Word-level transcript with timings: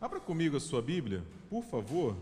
Abra 0.00 0.20
comigo 0.20 0.56
a 0.56 0.60
sua 0.60 0.80
Bíblia, 0.80 1.24
por 1.50 1.64
favor, 1.64 2.16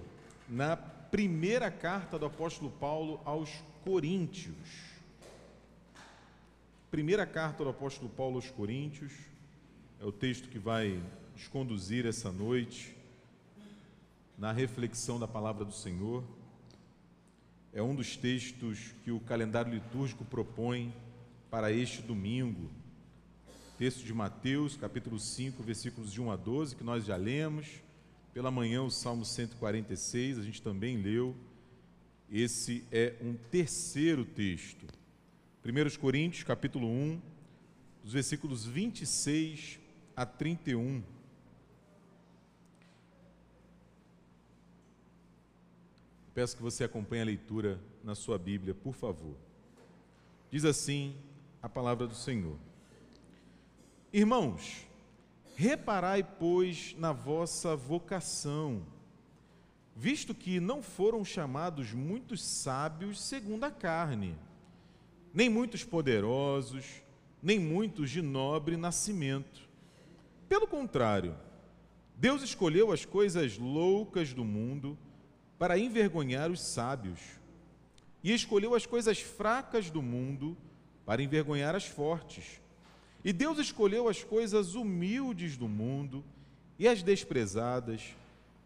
na 0.48 0.78
primeira 0.78 1.70
carta 1.70 2.18
do 2.18 2.24
apóstolo 2.24 2.70
Paulo 2.70 3.20
aos 3.22 3.50
Coríntios. 3.84 4.56
Primeira 6.90 7.26
carta 7.26 7.62
do 7.62 7.68
apóstolo 7.68 8.08
Paulo 8.08 8.36
aos 8.36 8.50
Coríntios, 8.50 9.12
é 10.00 10.06
o 10.06 10.10
texto 10.10 10.48
que 10.48 10.58
vai 10.58 10.98
nos 11.34 11.48
conduzir 11.48 12.06
essa 12.06 12.32
noite 12.32 12.96
na 14.38 14.52
reflexão 14.52 15.20
da 15.20 15.28
palavra 15.28 15.62
do 15.62 15.72
Senhor. 15.72 16.24
É 17.74 17.82
um 17.82 17.94
dos 17.94 18.16
textos 18.16 18.94
que 19.04 19.10
o 19.12 19.20
calendário 19.20 19.74
litúrgico 19.74 20.24
propõe 20.24 20.94
para 21.50 21.70
este 21.70 22.00
domingo. 22.00 22.70
Texto 23.78 24.06
de 24.06 24.14
Mateus, 24.14 24.74
capítulo 24.74 25.18
5, 25.18 25.62
versículos 25.62 26.10
de 26.10 26.18
1 26.18 26.30
a 26.30 26.36
12, 26.36 26.76
que 26.76 26.82
nós 26.82 27.04
já 27.04 27.14
lemos. 27.14 27.82
Pela 28.32 28.50
manhã, 28.50 28.82
o 28.82 28.90
Salmo 28.90 29.22
146, 29.22 30.38
a 30.38 30.42
gente 30.42 30.62
também 30.62 30.96
leu. 30.96 31.36
Esse 32.32 32.86
é 32.90 33.14
um 33.20 33.34
terceiro 33.34 34.24
texto. 34.24 34.86
1 35.62 35.98
Coríntios, 36.00 36.42
capítulo 36.42 36.88
1, 36.88 37.20
dos 38.02 38.14
versículos 38.14 38.64
26 38.64 39.78
a 40.16 40.24
31. 40.24 41.02
Peço 46.32 46.56
que 46.56 46.62
você 46.62 46.84
acompanhe 46.84 47.20
a 47.20 47.26
leitura 47.26 47.78
na 48.02 48.14
sua 48.14 48.38
Bíblia, 48.38 48.74
por 48.74 48.94
favor. 48.94 49.36
Diz 50.50 50.64
assim 50.64 51.14
a 51.60 51.68
palavra 51.68 52.06
do 52.06 52.14
Senhor. 52.14 52.56
Irmãos, 54.12 54.86
reparai, 55.56 56.22
pois, 56.22 56.94
na 56.98 57.12
vossa 57.12 57.74
vocação, 57.74 58.82
visto 59.94 60.34
que 60.34 60.60
não 60.60 60.82
foram 60.82 61.24
chamados 61.24 61.92
muitos 61.92 62.42
sábios 62.42 63.20
segundo 63.20 63.64
a 63.64 63.70
carne, 63.70 64.36
nem 65.34 65.50
muitos 65.50 65.82
poderosos, 65.82 67.02
nem 67.42 67.58
muitos 67.58 68.10
de 68.10 68.22
nobre 68.22 68.76
nascimento. 68.76 69.68
Pelo 70.48 70.66
contrário, 70.66 71.36
Deus 72.16 72.42
escolheu 72.42 72.92
as 72.92 73.04
coisas 73.04 73.58
loucas 73.58 74.32
do 74.32 74.44
mundo 74.44 74.96
para 75.58 75.78
envergonhar 75.78 76.50
os 76.50 76.60
sábios, 76.60 77.20
e 78.22 78.32
escolheu 78.32 78.74
as 78.74 78.86
coisas 78.86 79.20
fracas 79.20 79.90
do 79.90 80.02
mundo 80.02 80.56
para 81.04 81.22
envergonhar 81.22 81.74
as 81.74 81.86
fortes. 81.86 82.60
E 83.26 83.32
Deus 83.32 83.58
escolheu 83.58 84.08
as 84.08 84.22
coisas 84.22 84.76
humildes 84.76 85.56
do 85.56 85.66
mundo 85.66 86.24
e 86.78 86.86
as 86.86 87.02
desprezadas 87.02 88.14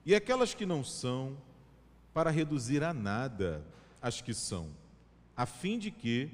e 0.04 0.14
aquelas 0.14 0.52
que 0.52 0.66
não 0.66 0.84
são, 0.84 1.34
para 2.12 2.30
reduzir 2.30 2.84
a 2.84 2.92
nada 2.92 3.64
as 4.02 4.20
que 4.20 4.34
são, 4.34 4.68
a 5.34 5.46
fim 5.46 5.78
de 5.78 5.90
que 5.90 6.28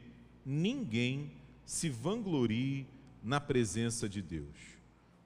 ninguém 0.45 1.31
se 1.65 1.89
vanglorie 1.89 2.85
na 3.23 3.39
presença 3.39 4.09
de 4.09 4.21
Deus. 4.21 4.57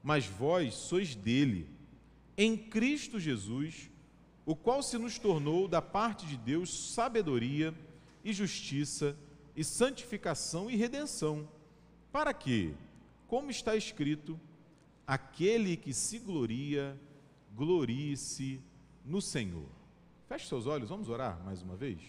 Mas 0.03 0.27
vós 0.27 0.75
sois 0.75 1.15
dele, 1.15 1.67
em 2.37 2.55
Cristo 2.55 3.19
Jesus, 3.19 3.89
o 4.45 4.55
qual 4.55 4.83
se 4.83 4.99
nos 4.99 5.19
tornou 5.19 5.67
da 5.67 5.81
parte 5.81 6.27
de 6.27 6.37
Deus 6.37 6.93
sabedoria 6.93 7.75
e 8.23 8.31
justiça 8.31 9.17
e 9.57 9.65
santificação 9.65 10.71
e 10.71 10.77
redenção, 10.77 11.49
para 12.13 12.35
que, 12.35 12.75
como 13.31 13.49
está 13.49 13.77
escrito, 13.77 14.41
aquele 15.07 15.77
que 15.77 15.95
se 15.95 16.19
gloria, 16.19 17.01
glorie-se 17.55 18.61
no 19.05 19.23
Senhor. 19.23 19.69
Feche 20.27 20.49
seus 20.49 20.67
olhos, 20.67 20.89
vamos 20.89 21.09
orar 21.09 21.41
mais 21.45 21.63
uma 21.63 21.77
vez? 21.77 22.01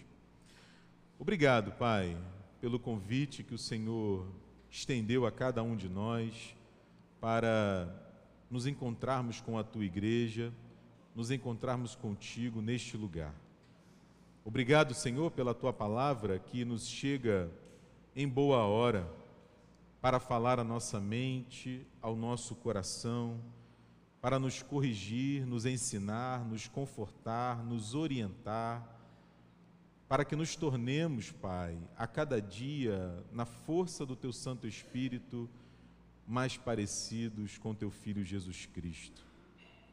Obrigado, 1.20 1.74
Pai, 1.74 2.18
pelo 2.60 2.80
convite 2.80 3.44
que 3.44 3.54
o 3.54 3.58
Senhor 3.58 4.28
estendeu 4.68 5.28
a 5.28 5.32
cada 5.32 5.62
um 5.62 5.76
de 5.76 5.88
nós 5.88 6.56
para 7.20 7.88
nos 8.50 8.66
encontrarmos 8.66 9.40
com 9.40 9.60
a 9.60 9.64
tua 9.64 9.86
igreja, 9.86 10.52
nos 11.16 11.30
encontrarmos 11.30 11.94
contigo 11.94 12.64
neste 12.64 12.98
lugar. 12.98 13.36
Obrigado, 14.44 14.96
Senhor, 14.96 15.30
pela 15.30 15.54
tua 15.54 15.72
palavra 15.72 16.40
que 16.40 16.66
nos 16.66 16.88
chega 16.88 17.48
em 18.16 18.28
boa 18.28 18.66
hora 18.66 19.21
para 20.02 20.20
falar 20.20 20.60
à 20.60 20.64
nossa 20.64 21.00
mente, 21.00 21.86
ao 22.02 22.16
nosso 22.16 22.56
coração, 22.56 23.40
para 24.20 24.40
nos 24.40 24.64
corrigir, 24.64 25.46
nos 25.46 25.64
ensinar, 25.64 26.44
nos 26.44 26.68
confortar, 26.68 27.64
nos 27.64 27.94
orientar, 27.94 28.98
para 30.10 30.26
que 30.26 30.36
nos 30.36 30.56
tornemos, 30.56 31.32
Pai, 31.32 31.78
a 31.96 32.08
cada 32.08 32.42
dia, 32.42 33.24
na 33.32 33.46
força 33.46 34.04
do 34.04 34.16
Teu 34.16 34.34
Santo 34.34 34.68
Espírito, 34.68 35.48
mais 36.28 36.58
parecidos 36.58 37.60
com 37.60 37.76
Teu 37.76 37.92
Filho 37.92 38.26
Jesus 38.26 38.66
Cristo. 38.66 39.24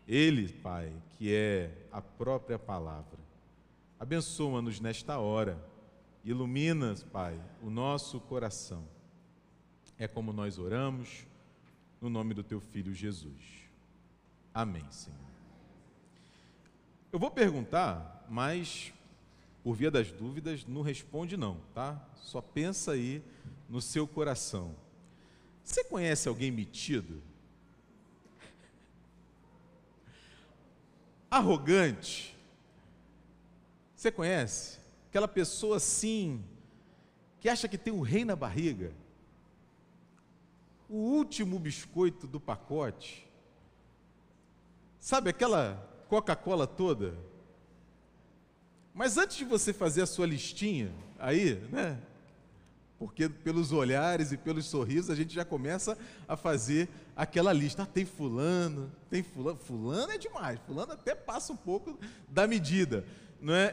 Ele, 0.07 0.49
Pai, 0.49 0.91
que 1.11 1.35
é 1.35 1.87
a 1.93 2.01
própria 2.01 2.59
palavra. 2.59 3.19
Abençoa-nos 4.01 4.81
nesta 4.81 5.19
hora, 5.19 5.63
ilumina, 6.25 6.95
Pai, 7.13 7.39
o 7.63 7.69
nosso 7.69 8.19
coração 8.21 8.98
é 9.99 10.07
como 10.07 10.33
nós 10.33 10.59
oramos, 10.59 11.27
no 12.01 12.09
nome 12.09 12.35
do 12.35 12.43
teu 12.43 12.61
filho 12.61 12.95
Jesus. 12.95 13.43
Amém, 14.55 14.85
Senhor. 14.91 15.19
Eu 17.13 17.19
vou 17.19 17.31
perguntar, 17.31 18.27
mas 18.29 18.93
por 19.63 19.75
via 19.75 19.91
das 19.91 20.11
dúvidas, 20.11 20.65
não 20.67 20.83
responde 20.83 21.37
não, 21.37 21.61
tá? 21.75 22.03
Só 22.17 22.41
pensa 22.41 22.93
aí 22.93 23.23
no 23.69 23.83
seu 23.83 24.07
coração. 24.07 24.75
Você 25.63 25.85
conhece 25.85 26.29
alguém 26.29 26.51
metido? 26.51 27.23
Arrogante? 31.31 32.35
Você 33.95 34.11
conhece? 34.11 34.79
Aquela 35.11 35.29
pessoa 35.29 35.77
assim, 35.77 36.43
que 37.41 37.49
acha 37.49 37.69
que 37.69 37.77
tem 37.77 37.93
o 37.93 37.99
um 37.99 38.01
rei 38.01 38.25
na 38.25 38.37
barriga? 38.37 38.93
O 40.89 40.97
último 40.97 41.59
biscoito 41.59 42.27
do 42.27 42.41
pacote. 42.41 43.27
Sabe 44.99 45.31
aquela 45.31 45.87
Coca-Cola 46.09 46.67
toda? 46.67 47.15
Mas 48.95 49.17
antes 49.17 49.37
de 49.37 49.45
você 49.45 49.73
fazer 49.73 50.03
a 50.03 50.07
sua 50.07 50.27
listinha 50.27 50.93
aí, 51.19 51.55
né? 51.71 52.01
Porque 52.99 53.29
pelos 53.29 53.71
olhares 53.71 54.33
e 54.33 54.37
pelos 54.37 54.67
sorrisos 54.67 55.09
a 55.09 55.15
gente 55.15 55.33
já 55.33 55.45
começa 55.45 55.97
a 56.27 56.37
fazer 56.37 56.89
aquela 57.15 57.53
lista. 57.53 57.85
Ah, 57.85 57.87
tem 57.87 58.05
fulano, 58.05 58.91
tem 59.09 59.23
fulano. 59.23 59.59
Fulano 59.59 60.11
é 60.11 60.19
demais. 60.19 60.59
Fulano 60.67 60.93
até 60.93 61.15
passa 61.15 61.53
um 61.53 61.57
pouco 61.57 61.97
da 62.29 62.47
medida, 62.47 63.05
não 63.41 63.55
é? 63.55 63.73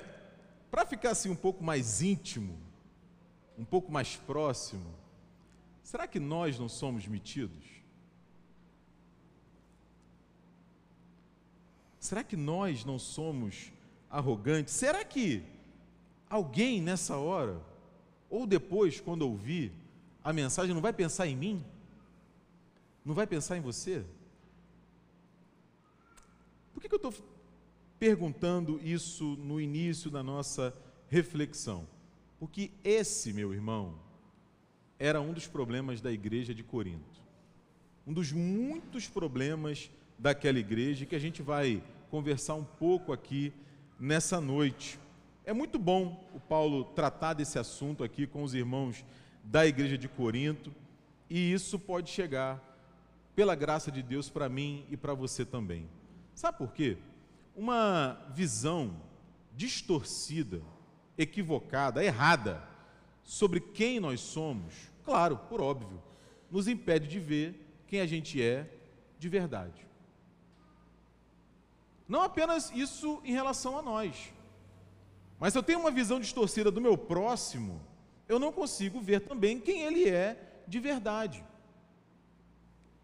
Para 0.70 0.86
ficar 0.86 1.12
assim 1.12 1.30
um 1.30 1.36
pouco 1.36 1.64
mais 1.64 2.04
íntimo, 2.04 2.56
um 3.58 3.66
pouco 3.66 3.92
mais 3.92 4.16
próximo, 4.16 4.86
Será 5.86 6.08
que 6.08 6.20
nós 6.20 6.58
não 6.58 6.68
somos 6.68 7.06
metidos? 7.06 7.64
Será 12.00 12.24
que 12.24 12.36
nós 12.36 12.84
não 12.84 12.98
somos 12.98 13.72
arrogantes? 14.10 14.74
Será 14.74 15.06
que 15.06 15.44
alguém 16.28 16.82
nessa 16.82 17.18
hora, 17.18 17.62
ou 18.32 18.48
depois, 18.48 19.00
quando 19.00 19.22
ouvir 19.22 19.72
a 20.24 20.34
mensagem, 20.34 20.74
não 20.74 20.82
vai 20.82 20.92
pensar 20.92 21.28
em 21.28 21.36
mim? 21.36 21.64
Não 23.06 23.14
vai 23.14 23.28
pensar 23.28 23.56
em 23.56 23.62
você? 23.62 24.04
Por 26.74 26.82
que, 26.82 26.90
que 26.90 26.96
eu 26.96 27.10
estou 27.10 27.14
perguntando 28.00 28.80
isso 28.84 29.36
no 29.36 29.62
início 29.62 30.10
da 30.10 30.24
nossa 30.24 30.76
reflexão? 31.10 31.88
Porque 32.40 32.72
esse, 32.84 33.32
meu 33.32 33.54
irmão, 33.54 34.04
era 34.98 35.22
um 35.22 35.34
dos 35.34 35.48
problemas 35.48 36.02
da 36.02 36.12
igreja 36.12 36.54
de 36.54 36.64
Corinto. 36.64 37.22
Um 38.08 38.14
dos 38.14 38.32
muitos 38.32 39.08
problemas 39.08 39.90
daquela 40.18 40.60
igreja 40.60 41.06
que 41.06 41.16
a 41.16 41.20
gente 41.20 41.42
vai 41.42 41.84
conversar 42.10 42.56
um 42.56 42.64
pouco 42.64 43.12
aqui 43.12 43.52
nessa 44.00 44.40
noite. 44.40 45.00
É 45.44 45.54
muito 45.54 45.78
bom 45.78 46.30
o 46.34 46.40
Paulo 46.40 46.86
tratar 46.86 47.34
desse 47.34 47.60
assunto 47.60 48.04
aqui 48.04 48.26
com 48.26 48.44
os 48.44 48.54
irmãos 48.54 49.04
da 49.44 49.66
igreja 49.66 49.98
de 49.98 50.08
Corinto, 50.08 50.74
e 51.30 51.52
isso 51.52 51.78
pode 51.78 52.10
chegar, 52.10 52.64
pela 53.36 53.54
graça 53.54 53.92
de 53.92 54.02
Deus, 54.02 54.30
para 54.30 54.48
mim 54.48 54.86
e 54.90 54.96
para 54.96 55.14
você 55.14 55.46
também. 55.46 55.90
Sabe 56.34 56.58
por 56.58 56.72
quê? 56.72 56.98
Uma 57.56 58.26
visão 58.34 58.96
distorcida, 59.56 60.62
equivocada, 61.18 62.04
errada 62.04 62.75
sobre 63.26 63.60
quem 63.60 64.00
nós 64.00 64.22
somos, 64.22 64.74
claro, 65.04 65.36
por 65.50 65.60
óbvio, 65.60 66.02
nos 66.50 66.68
impede 66.68 67.08
de 67.08 67.20
ver 67.20 67.84
quem 67.88 68.00
a 68.00 68.06
gente 68.06 68.42
é 68.42 68.70
de 69.20 69.28
verdade. 69.28 69.86
Não 72.08 72.22
apenas 72.22 72.72
isso 72.72 73.20
em 73.26 73.34
relação 73.34 73.78
a 73.78 73.82
nós, 73.82 74.32
mas 75.40 75.52
se 75.52 75.60
eu 75.60 75.64
tenho 75.64 75.80
uma 75.80 75.92
visão 75.92 76.20
distorcida 76.20 76.70
do 76.70 76.80
meu 76.80 76.96
próximo, 76.96 77.82
eu 78.30 78.40
não 78.40 78.52
consigo 78.52 79.02
ver 79.02 79.22
também 79.22 79.60
quem 79.60 79.82
ele 79.82 80.08
é 80.08 80.64
de 80.68 80.80
verdade. 80.80 81.44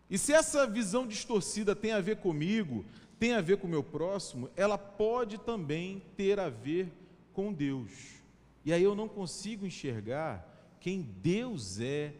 E 0.10 0.18
se 0.18 0.34
essa 0.34 0.68
visão 0.68 1.08
distorcida 1.08 1.76
tem 1.76 1.94
a 1.94 2.02
ver 2.02 2.18
comigo, 2.18 2.86
tem 3.18 3.34
a 3.34 3.42
ver 3.42 3.58
com 3.58 3.66
o 3.66 3.70
meu 3.70 3.84
próximo, 3.84 4.50
ela 4.56 4.78
pode 4.78 5.40
também 5.40 6.02
ter 6.16 6.40
a 6.40 6.50
ver 6.50 6.92
com 7.34 7.52
Deus. 7.52 8.21
E 8.64 8.72
aí 8.72 8.84
eu 8.84 8.96
não 8.96 9.08
consigo 9.08 9.66
enxergar 9.66 10.48
quem 10.80 11.02
Deus 11.02 11.80
é 11.80 12.14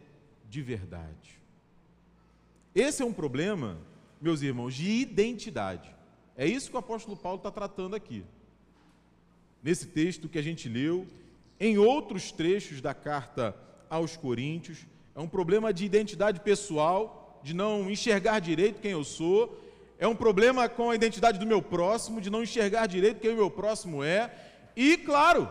de 0.48 0.62
verdade. 0.62 1.40
Esse 2.74 3.02
é 3.02 3.04
um 3.04 3.12
problema, 3.12 3.78
meus 4.20 4.42
irmãos, 4.42 4.74
de 4.74 4.88
identidade. 4.88 5.94
É 6.36 6.46
isso 6.46 6.70
que 6.70 6.76
o 6.76 6.80
apóstolo 6.80 7.16
Paulo 7.16 7.38
está 7.38 7.50
tratando 7.50 7.94
aqui. 7.94 8.24
Nesse 9.62 9.86
texto 9.86 10.28
que 10.28 10.38
a 10.38 10.42
gente 10.42 10.68
leu, 10.68 11.06
em 11.60 11.78
outros 11.78 12.32
trechos 12.32 12.80
da 12.80 12.94
carta 12.94 13.54
aos 13.88 14.16
Coríntios, 14.16 14.86
é 15.14 15.20
um 15.20 15.28
problema 15.28 15.72
de 15.72 15.84
identidade 15.84 16.40
pessoal, 16.40 17.40
de 17.44 17.54
não 17.54 17.90
enxergar 17.90 18.40
direito 18.40 18.80
quem 18.80 18.92
eu 18.92 19.04
sou, 19.04 19.60
é 19.98 20.08
um 20.08 20.16
problema 20.16 20.68
com 20.68 20.90
a 20.90 20.94
identidade 20.94 21.38
do 21.38 21.46
meu 21.46 21.62
próximo, 21.62 22.20
de 22.20 22.30
não 22.30 22.42
enxergar 22.42 22.86
direito 22.86 23.20
quem 23.20 23.32
o 23.32 23.36
meu 23.36 23.50
próximo 23.50 24.02
é, 24.02 24.34
e, 24.74 24.96
claro, 24.96 25.48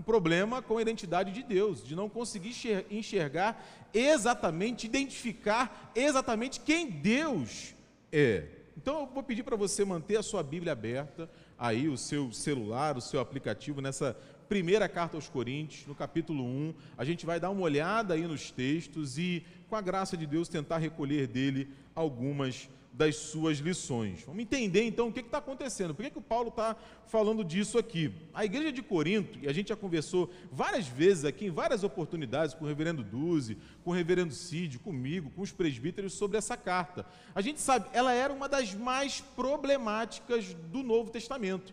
um 0.00 0.02
problema 0.02 0.62
com 0.62 0.78
a 0.78 0.82
identidade 0.82 1.30
de 1.30 1.42
Deus, 1.42 1.84
de 1.84 1.94
não 1.94 2.08
conseguir 2.08 2.54
enxergar 2.90 3.62
exatamente, 3.92 4.86
identificar 4.86 5.92
exatamente 5.94 6.58
quem 6.58 6.90
Deus 6.90 7.74
é. 8.10 8.46
Então 8.78 9.00
eu 9.00 9.06
vou 9.06 9.22
pedir 9.22 9.42
para 9.42 9.56
você 9.56 9.84
manter 9.84 10.16
a 10.16 10.22
sua 10.22 10.42
Bíblia 10.42 10.72
aberta, 10.72 11.28
aí 11.58 11.86
o 11.86 11.98
seu 11.98 12.32
celular, 12.32 12.96
o 12.96 13.00
seu 13.02 13.20
aplicativo 13.20 13.82
nessa 13.82 14.16
primeira 14.48 14.88
carta 14.88 15.18
aos 15.18 15.28
Coríntios, 15.28 15.86
no 15.86 15.94
capítulo 15.94 16.44
1. 16.44 16.74
A 16.96 17.04
gente 17.04 17.26
vai 17.26 17.38
dar 17.38 17.50
uma 17.50 17.60
olhada 17.60 18.14
aí 18.14 18.26
nos 18.26 18.50
textos 18.50 19.18
e, 19.18 19.44
com 19.68 19.76
a 19.76 19.82
graça 19.82 20.16
de 20.16 20.26
Deus, 20.26 20.48
tentar 20.48 20.78
recolher 20.78 21.26
dele 21.26 21.68
algumas 21.94 22.70
das 22.92 23.16
suas 23.16 23.58
lições. 23.58 24.22
Vamos 24.26 24.42
entender 24.42 24.82
então 24.82 25.08
o 25.08 25.12
que 25.12 25.20
está 25.20 25.38
acontecendo, 25.38 25.94
por 25.94 26.04
que, 26.04 26.10
que 26.10 26.18
o 26.18 26.22
Paulo 26.22 26.48
está 26.48 26.76
falando 27.06 27.44
disso 27.44 27.78
aqui. 27.78 28.12
A 28.34 28.44
igreja 28.44 28.72
de 28.72 28.82
Corinto, 28.82 29.38
e 29.40 29.48
a 29.48 29.52
gente 29.52 29.68
já 29.68 29.76
conversou 29.76 30.30
várias 30.50 30.86
vezes 30.86 31.24
aqui, 31.24 31.46
em 31.46 31.50
várias 31.50 31.84
oportunidades, 31.84 32.54
com 32.54 32.64
o 32.64 32.68
reverendo 32.68 33.02
Duzi, 33.02 33.56
com 33.84 33.90
o 33.90 33.94
reverendo 33.94 34.34
Cid, 34.34 34.78
comigo, 34.78 35.30
com 35.30 35.42
os 35.42 35.52
presbíteros, 35.52 36.12
sobre 36.12 36.36
essa 36.36 36.56
carta. 36.56 37.06
A 37.34 37.40
gente 37.40 37.60
sabe, 37.60 37.88
ela 37.92 38.12
era 38.12 38.32
uma 38.32 38.48
das 38.48 38.74
mais 38.74 39.20
problemáticas 39.20 40.54
do 40.70 40.82
Novo 40.82 41.10
Testamento. 41.10 41.72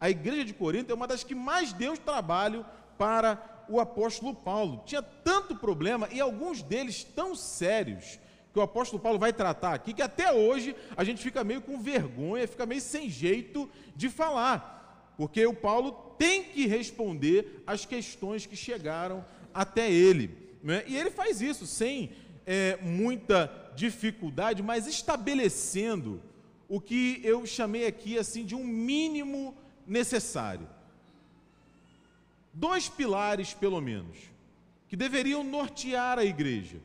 A 0.00 0.10
igreja 0.10 0.44
de 0.44 0.52
Corinto 0.52 0.92
é 0.92 0.94
uma 0.94 1.08
das 1.08 1.24
que 1.24 1.34
mais 1.34 1.72
deu 1.72 1.96
trabalho 1.96 2.64
para 2.96 3.64
o 3.68 3.80
apóstolo 3.80 4.34
Paulo. 4.34 4.82
Tinha 4.86 5.02
tanto 5.02 5.56
problema 5.56 6.08
e 6.12 6.20
alguns 6.20 6.62
deles 6.62 7.04
tão 7.04 7.34
sérios 7.34 8.18
que 8.52 8.58
o 8.58 8.62
apóstolo 8.62 9.02
Paulo 9.02 9.18
vai 9.18 9.32
tratar 9.32 9.74
aqui, 9.74 9.92
que 9.92 10.02
até 10.02 10.32
hoje 10.32 10.74
a 10.96 11.04
gente 11.04 11.22
fica 11.22 11.44
meio 11.44 11.60
com 11.60 11.80
vergonha, 11.80 12.48
fica 12.48 12.66
meio 12.66 12.80
sem 12.80 13.08
jeito 13.08 13.68
de 13.94 14.08
falar, 14.08 15.12
porque 15.16 15.44
o 15.46 15.54
Paulo 15.54 15.92
tem 16.18 16.44
que 16.44 16.66
responder 16.66 17.62
às 17.66 17.84
questões 17.84 18.46
que 18.46 18.56
chegaram 18.56 19.24
até 19.52 19.90
ele. 19.90 20.36
Né? 20.62 20.82
E 20.86 20.96
ele 20.96 21.10
faz 21.10 21.40
isso 21.40 21.66
sem 21.66 22.12
é, 22.46 22.78
muita 22.80 23.72
dificuldade, 23.76 24.62
mas 24.62 24.86
estabelecendo 24.86 26.22
o 26.68 26.80
que 26.80 27.20
eu 27.22 27.46
chamei 27.46 27.86
aqui 27.86 28.18
assim 28.18 28.44
de 28.44 28.54
um 28.54 28.64
mínimo 28.64 29.56
necessário. 29.86 30.68
Dois 32.52 32.88
pilares, 32.88 33.54
pelo 33.54 33.80
menos, 33.80 34.18
que 34.88 34.96
deveriam 34.96 35.44
nortear 35.44 36.18
a 36.18 36.24
igreja 36.24 36.78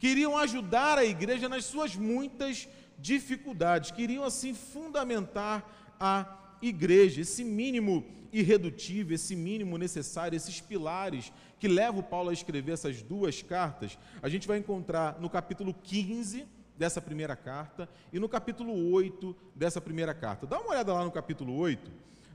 queriam 0.00 0.36
ajudar 0.36 0.98
a 0.98 1.04
igreja 1.04 1.48
nas 1.48 1.66
suas 1.66 1.94
muitas 1.94 2.66
dificuldades, 2.98 3.92
queriam 3.92 4.24
assim 4.24 4.54
fundamentar 4.54 5.94
a 6.00 6.56
igreja, 6.62 7.20
esse 7.20 7.44
mínimo 7.44 8.04
irredutível, 8.32 9.14
esse 9.14 9.36
mínimo 9.36 9.76
necessário, 9.76 10.36
esses 10.36 10.60
pilares 10.60 11.30
que 11.58 11.68
levam 11.68 12.02
Paulo 12.02 12.30
a 12.30 12.32
escrever 12.32 12.72
essas 12.72 13.02
duas 13.02 13.42
cartas, 13.42 13.98
a 14.22 14.28
gente 14.28 14.48
vai 14.48 14.58
encontrar 14.58 15.20
no 15.20 15.28
capítulo 15.28 15.74
15 15.74 16.46
dessa 16.78 17.00
primeira 17.00 17.36
carta 17.36 17.86
e 18.10 18.18
no 18.18 18.28
capítulo 18.28 18.90
8 18.92 19.36
dessa 19.54 19.82
primeira 19.82 20.14
carta. 20.14 20.46
Dá 20.46 20.58
uma 20.58 20.70
olhada 20.70 20.94
lá 20.94 21.04
no 21.04 21.10
capítulo 21.10 21.54
8, 21.56 21.90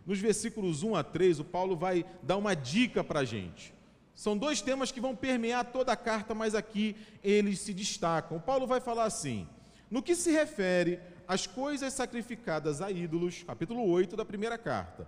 nos 0.06 0.20
versículos 0.20 0.84
1 0.84 0.96
a 0.96 1.04
3, 1.04 1.40
o 1.40 1.44
Paulo 1.44 1.76
vai 1.76 2.06
dar 2.22 2.38
uma 2.38 2.54
dica 2.54 3.04
para 3.04 3.22
a 3.22 3.26
gente. 3.26 3.75
São 4.16 4.38
dois 4.38 4.62
temas 4.62 4.94
que 4.94 5.02
vão 5.02 5.14
permear 5.14 5.66
toda 5.66 5.92
a 5.92 5.98
carta, 5.98 6.34
mas 6.34 6.56
aqui 6.56 6.96
eles 7.22 7.60
se 7.60 7.74
destacam. 7.74 8.40
Paulo 8.40 8.66
vai 8.66 8.80
falar 8.80 9.04
assim: 9.04 9.46
no 9.92 10.02
que 10.02 10.16
se 10.16 10.32
refere 10.32 11.00
às 11.28 11.46
coisas 11.46 11.94
sacrificadas 11.94 12.82
a 12.82 12.90
ídolos, 12.90 13.44
capítulo 13.44 13.86
8 13.86 14.16
da 14.16 14.24
primeira 14.24 14.58
carta, 14.58 15.08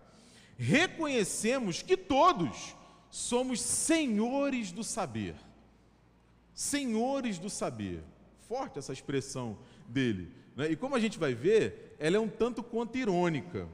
reconhecemos 0.58 1.82
que 1.82 1.96
todos 1.96 2.76
somos 3.10 3.62
senhores 3.62 4.74
do 4.74 4.84
saber. 4.84 5.36
Senhores 6.54 7.40
do 7.40 7.50
saber. 7.50 8.04
Forte 8.50 8.78
essa 8.78 8.92
expressão 8.92 9.58
dele. 9.88 10.34
Né? 10.54 10.72
E 10.72 10.76
como 10.76 10.96
a 10.96 11.00
gente 11.00 11.18
vai 11.18 11.34
ver, 11.34 11.96
ela 11.98 12.18
é 12.18 12.20
um 12.20 12.28
tanto 12.28 12.62
quanto 12.62 12.98
irônica. 12.98 13.70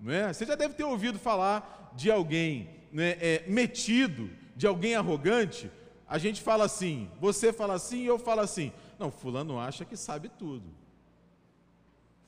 Não 0.00 0.12
é? 0.12 0.32
Você 0.32 0.46
já 0.46 0.54
deve 0.54 0.74
ter 0.74 0.84
ouvido 0.84 1.18
falar 1.18 1.92
de 1.94 2.10
alguém 2.10 2.70
né, 2.90 3.16
é, 3.20 3.44
metido 3.46 4.30
de 4.54 4.66
alguém 4.66 4.94
arrogante, 4.94 5.70
a 6.08 6.18
gente 6.18 6.42
fala 6.42 6.64
assim, 6.64 7.10
você 7.20 7.52
fala 7.52 7.74
assim 7.74 8.02
e 8.02 8.06
eu 8.06 8.18
falo 8.18 8.40
assim. 8.40 8.72
Não, 8.98 9.10
fulano 9.10 9.58
acha 9.58 9.84
que 9.84 9.96
sabe 9.96 10.28
tudo. 10.28 10.66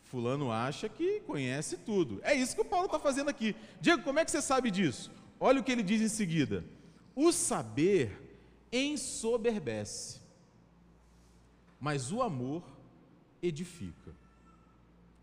Fulano 0.05 0.51
acha 0.51 0.89
que 0.89 1.21
conhece 1.21 1.77
tudo. 1.77 2.21
É 2.23 2.35
isso 2.35 2.55
que 2.55 2.63
o 2.63 2.65
Paulo 2.65 2.87
está 2.87 2.99
fazendo 2.99 3.29
aqui. 3.29 3.55
Diego, 3.81 4.03
como 4.03 4.19
é 4.19 4.25
que 4.25 4.31
você 4.31 4.41
sabe 4.41 4.71
disso? 4.71 5.11
Olha 5.41 5.61
o 5.61 5.63
que 5.65 5.73
ele 5.73 5.83
diz 5.83 6.01
em 6.01 6.09
seguida. 6.09 6.65
O 7.15 7.33
saber 7.33 8.39
ensoberbece, 8.73 10.21
mas 11.79 12.11
o 12.11 12.23
amor 12.23 12.63
edifica. 13.43 14.15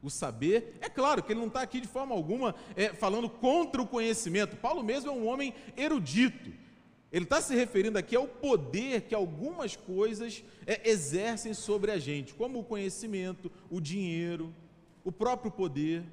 O 0.04 0.10
saber, 0.10 0.78
é 0.82 0.90
claro 0.90 1.22
que 1.22 1.32
ele 1.32 1.40
não 1.40 1.48
está 1.48 1.62
aqui 1.62 1.80
de 1.80 1.88
forma 1.88 2.16
alguma 2.16 2.56
é, 2.76 2.94
falando 2.94 3.30
contra 3.30 3.82
o 3.82 3.88
conhecimento. 3.88 4.58
Paulo 4.58 4.84
mesmo 4.84 5.10
é 5.10 5.14
um 5.14 5.28
homem 5.28 5.54
erudito. 5.78 6.52
Ele 7.12 7.26
está 7.26 7.42
se 7.42 7.54
referindo 7.54 7.98
aqui 7.98 8.16
ao 8.16 8.28
poder 8.28 9.02
que 9.02 9.14
algumas 9.14 9.76
coisas 9.76 10.44
é, 10.66 10.90
exercem 10.90 11.54
sobre 11.54 11.92
a 11.92 12.00
gente, 12.00 12.34
como 12.34 12.60
o 12.60 12.64
conhecimento, 12.64 13.52
o 13.70 13.82
dinheiro, 13.82 14.54
o 15.04 15.12
próprio 15.12 15.52
poder. 15.52 16.04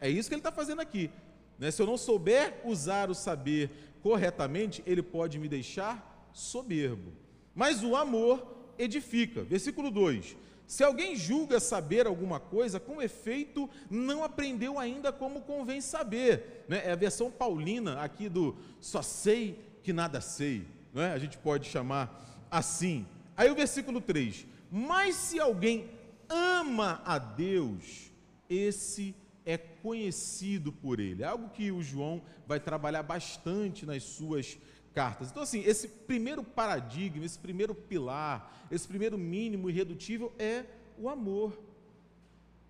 É 0.00 0.10
isso 0.10 0.28
que 0.28 0.34
ele 0.34 0.40
está 0.40 0.50
fazendo 0.50 0.80
aqui. 0.80 1.10
Né? 1.58 1.70
Se 1.70 1.80
eu 1.80 1.86
não 1.86 1.96
souber 1.96 2.60
usar 2.64 3.08
o 3.08 3.14
saber 3.14 3.70
corretamente, 4.02 4.82
ele 4.84 5.02
pode 5.02 5.38
me 5.38 5.48
deixar 5.48 6.28
soberbo. 6.32 7.12
Mas 7.54 7.84
o 7.84 7.94
amor 7.94 8.44
edifica. 8.76 9.44
Versículo 9.44 9.92
2: 9.92 10.36
Se 10.66 10.82
alguém 10.82 11.14
julga 11.14 11.60
saber 11.60 12.08
alguma 12.08 12.40
coisa, 12.40 12.80
com 12.80 13.00
efeito 13.00 13.70
não 13.88 14.24
aprendeu 14.24 14.76
ainda 14.76 15.12
como 15.12 15.42
convém 15.42 15.80
saber. 15.80 16.64
Né? 16.68 16.82
É 16.84 16.90
a 16.90 16.96
versão 16.96 17.30
paulina 17.30 18.00
aqui 18.00 18.28
do 18.28 18.56
só 18.80 19.02
sei 19.02 19.71
que 19.82 19.92
nada 19.92 20.20
sei, 20.20 20.66
não 20.92 21.02
é? 21.02 21.12
A 21.12 21.18
gente 21.18 21.36
pode 21.38 21.68
chamar 21.68 22.46
assim. 22.50 23.06
Aí 23.36 23.50
o 23.50 23.54
versículo 23.54 24.00
3: 24.00 24.46
Mas 24.70 25.16
se 25.16 25.40
alguém 25.40 25.90
ama 26.28 27.02
a 27.04 27.18
Deus, 27.18 28.10
esse 28.48 29.14
é 29.44 29.58
conhecido 29.58 30.72
por 30.72 31.00
ele. 31.00 31.22
É 31.22 31.26
algo 31.26 31.48
que 31.50 31.70
o 31.72 31.82
João 31.82 32.22
vai 32.46 32.60
trabalhar 32.60 33.02
bastante 33.02 33.84
nas 33.84 34.02
suas 34.02 34.58
cartas. 34.94 35.30
Então, 35.30 35.42
assim, 35.42 35.62
esse 35.64 35.88
primeiro 35.88 36.42
paradigma, 36.44 37.24
esse 37.24 37.38
primeiro 37.38 37.74
pilar, 37.74 38.66
esse 38.70 38.86
primeiro 38.86 39.18
mínimo 39.18 39.68
irredutível 39.68 40.32
é 40.38 40.64
o 40.98 41.08
amor. 41.08 41.58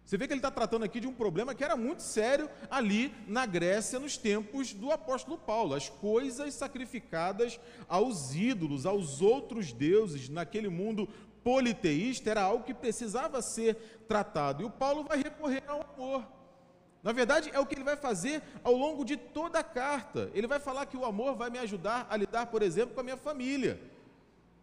Você 0.05 0.17
vê 0.19 0.27
que 0.27 0.33
ele 0.33 0.41
está 0.41 0.51
tratando 0.51 0.85
aqui 0.85 1.01
de 1.01 1.07
um 1.07 1.15
problema 1.15 1.55
que 1.55 1.65
era 1.65 1.77
muito 1.77 2.03
sério 2.03 2.51
ali 2.71 3.15
na 3.27 3.47
Grécia, 3.47 3.99
nos 3.99 4.17
tempos 4.17 4.73
do 4.73 4.91
apóstolo 4.91 5.39
Paulo. 5.39 5.75
As 5.75 5.89
coisas 5.89 6.55
sacrificadas 6.55 7.59
aos 7.89 8.35
ídolos, 8.35 8.85
aos 8.85 9.23
outros 9.23 9.73
deuses, 9.73 10.29
naquele 10.29 10.69
mundo 10.69 11.09
politeísta, 11.43 12.31
era 12.31 12.43
algo 12.43 12.65
que 12.65 12.75
precisava 12.75 13.41
ser 13.41 13.75
tratado. 14.09 14.63
E 14.63 14.67
o 14.67 14.71
Paulo 14.71 15.05
vai 15.05 15.23
recorrer 15.23 15.63
ao 15.67 15.83
amor. 15.95 16.27
Na 17.03 17.13
verdade, 17.13 17.51
é 17.53 17.59
o 17.59 17.67
que 17.67 17.75
ele 17.75 17.85
vai 17.85 17.97
fazer 17.97 18.43
ao 18.63 18.75
longo 18.75 19.05
de 19.05 19.17
toda 19.17 19.59
a 19.59 19.65
carta. 19.65 20.31
Ele 20.35 20.47
vai 20.47 20.61
falar 20.61 20.87
que 20.87 20.97
o 20.97 21.05
amor 21.05 21.35
vai 21.35 21.51
me 21.51 21.59
ajudar 21.59 22.07
a 22.09 22.17
lidar, 22.17 22.47
por 22.47 22.63
exemplo, 22.63 22.95
com 22.95 23.01
a 23.01 23.05
minha 23.05 23.17
família, 23.17 23.81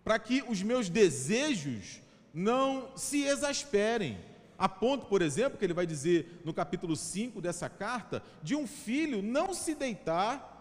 para 0.04 0.18
que 0.18 0.44
os 0.48 0.62
meus 0.62 0.90
desejos 0.90 2.02
não 2.34 2.96
se 2.96 3.24
exasperem 3.24 4.29
A 4.60 4.68
ponto, 4.68 5.06
por 5.06 5.22
exemplo, 5.22 5.58
que 5.58 5.64
ele 5.64 5.74
vai 5.74 5.88
dizer 5.88 6.42
no 6.44 6.54
capítulo 6.54 6.94
5 6.94 7.42
dessa 7.42 7.70
carta, 7.70 8.22
de 8.44 8.58
um 8.58 8.68
filho 8.68 9.22
não 9.22 9.54
se 9.54 9.74
deitar 9.74 10.58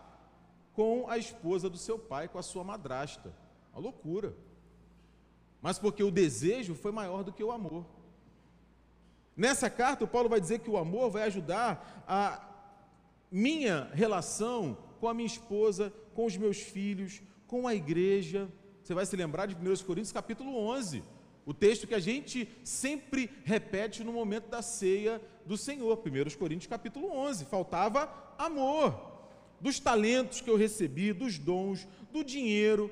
com 0.72 1.10
a 1.10 1.18
esposa 1.18 1.68
do 1.68 1.76
seu 1.76 1.98
pai, 1.98 2.28
com 2.28 2.38
a 2.38 2.42
sua 2.42 2.62
madrasta. 2.62 3.34
Uma 3.72 3.82
loucura. 3.82 4.36
Mas 5.60 5.80
porque 5.80 6.04
o 6.04 6.12
desejo 6.12 6.76
foi 6.76 6.92
maior 6.92 7.24
do 7.24 7.32
que 7.32 7.42
o 7.42 7.50
amor. 7.50 7.84
Nessa 9.36 9.68
carta, 9.68 10.04
o 10.04 10.08
Paulo 10.08 10.28
vai 10.28 10.40
dizer 10.40 10.60
que 10.60 10.70
o 10.70 10.76
amor 10.76 11.10
vai 11.10 11.24
ajudar 11.24 12.04
a 12.06 12.40
minha 13.32 13.90
relação 13.92 14.78
com 15.00 15.08
a 15.08 15.14
minha 15.14 15.26
esposa, 15.26 15.92
com 16.14 16.24
os 16.24 16.36
meus 16.36 16.58
filhos, 16.58 17.20
com 17.48 17.66
a 17.66 17.74
igreja. 17.74 18.48
Você 18.80 18.94
vai 18.94 19.04
se 19.04 19.16
lembrar 19.16 19.46
de 19.46 19.56
1 19.56 19.84
Coríntios 19.84 20.12
capítulo 20.12 20.56
11, 20.56 21.02
o 21.48 21.54
texto 21.54 21.86
que 21.86 21.94
a 21.94 21.98
gente 21.98 22.46
sempre 22.62 23.30
repete 23.42 24.04
no 24.04 24.12
momento 24.12 24.50
da 24.50 24.60
ceia 24.60 25.18
do 25.46 25.56
Senhor. 25.56 25.98
1 25.98 26.36
Coríntios 26.36 26.66
capítulo 26.66 27.10
11, 27.10 27.46
faltava 27.46 28.34
amor. 28.36 29.24
Dos 29.58 29.80
talentos 29.80 30.42
que 30.42 30.50
eu 30.50 30.58
recebi, 30.58 31.10
dos 31.10 31.38
dons, 31.38 31.88
do 32.12 32.22
dinheiro, 32.22 32.90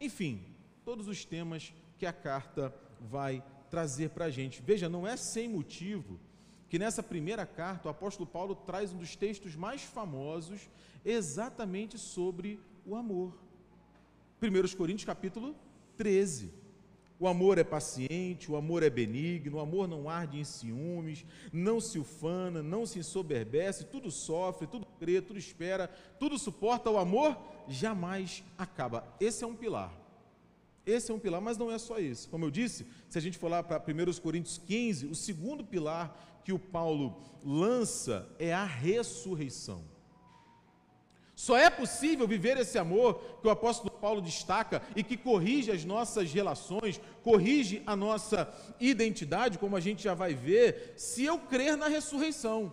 enfim, 0.00 0.40
todos 0.84 1.08
os 1.08 1.24
temas 1.24 1.74
que 1.98 2.06
a 2.06 2.12
carta 2.12 2.72
vai 3.00 3.42
trazer 3.68 4.10
para 4.10 4.26
a 4.26 4.30
gente. 4.30 4.62
Veja, 4.62 4.88
não 4.88 5.04
é 5.04 5.16
sem 5.16 5.48
motivo 5.48 6.20
que 6.68 6.78
nessa 6.78 7.02
primeira 7.02 7.44
carta 7.44 7.88
o 7.88 7.90
apóstolo 7.90 8.28
Paulo 8.28 8.54
traz 8.54 8.92
um 8.92 8.98
dos 8.98 9.16
textos 9.16 9.56
mais 9.56 9.82
famosos 9.82 10.70
exatamente 11.04 11.98
sobre 11.98 12.60
o 12.86 12.94
amor. 12.94 13.36
1 14.40 14.76
Coríntios 14.76 15.04
capítulo 15.04 15.56
13. 15.96 16.65
O 17.18 17.26
amor 17.26 17.56
é 17.56 17.64
paciente, 17.64 18.50
o 18.50 18.56
amor 18.56 18.82
é 18.82 18.90
benigno, 18.90 19.56
o 19.56 19.60
amor 19.60 19.88
não 19.88 20.08
arde 20.08 20.38
em 20.38 20.44
ciúmes, 20.44 21.24
não 21.50 21.80
se 21.80 21.98
ufana, 21.98 22.62
não 22.62 22.84
se 22.84 22.98
ensoberbece, 22.98 23.84
tudo 23.84 24.10
sofre, 24.10 24.66
tudo 24.66 24.86
crê, 24.98 25.22
tudo 25.22 25.38
espera, 25.38 25.88
tudo 26.18 26.38
suporta, 26.38 26.90
o 26.90 26.98
amor 26.98 27.38
jamais 27.68 28.44
acaba. 28.58 29.06
Esse 29.18 29.44
é 29.44 29.46
um 29.46 29.56
pilar. 29.56 29.92
Esse 30.84 31.10
é 31.10 31.14
um 31.14 31.18
pilar, 31.18 31.40
mas 31.40 31.56
não 31.56 31.70
é 31.70 31.78
só 31.78 31.98
esse. 31.98 32.28
Como 32.28 32.44
eu 32.44 32.50
disse, 32.50 32.86
se 33.08 33.16
a 33.16 33.20
gente 33.20 33.38
for 33.38 33.50
lá 33.50 33.62
para 33.62 33.82
1 33.82 34.20
Coríntios 34.20 34.58
15, 34.58 35.06
o 35.06 35.14
segundo 35.14 35.64
pilar 35.64 36.42
que 36.44 36.52
o 36.52 36.58
Paulo 36.58 37.16
lança 37.42 38.28
é 38.38 38.52
a 38.52 38.64
ressurreição. 38.64 39.82
Só 41.34 41.56
é 41.56 41.68
possível 41.68 42.26
viver 42.26 42.56
esse 42.56 42.78
amor 42.78 43.20
que 43.42 43.48
o 43.48 43.50
apóstolo 43.50 43.90
Paulo 44.06 44.22
destaca 44.22 44.80
e 44.94 45.02
que 45.02 45.16
corrige 45.16 45.72
as 45.72 45.84
nossas 45.84 46.32
relações, 46.32 47.00
corrige 47.24 47.82
a 47.84 47.96
nossa 47.96 48.48
identidade, 48.78 49.58
como 49.58 49.74
a 49.74 49.80
gente 49.80 50.04
já 50.04 50.14
vai 50.14 50.32
ver, 50.32 50.94
se 50.96 51.24
eu 51.24 51.40
crer 51.40 51.76
na 51.76 51.88
ressurreição. 51.88 52.72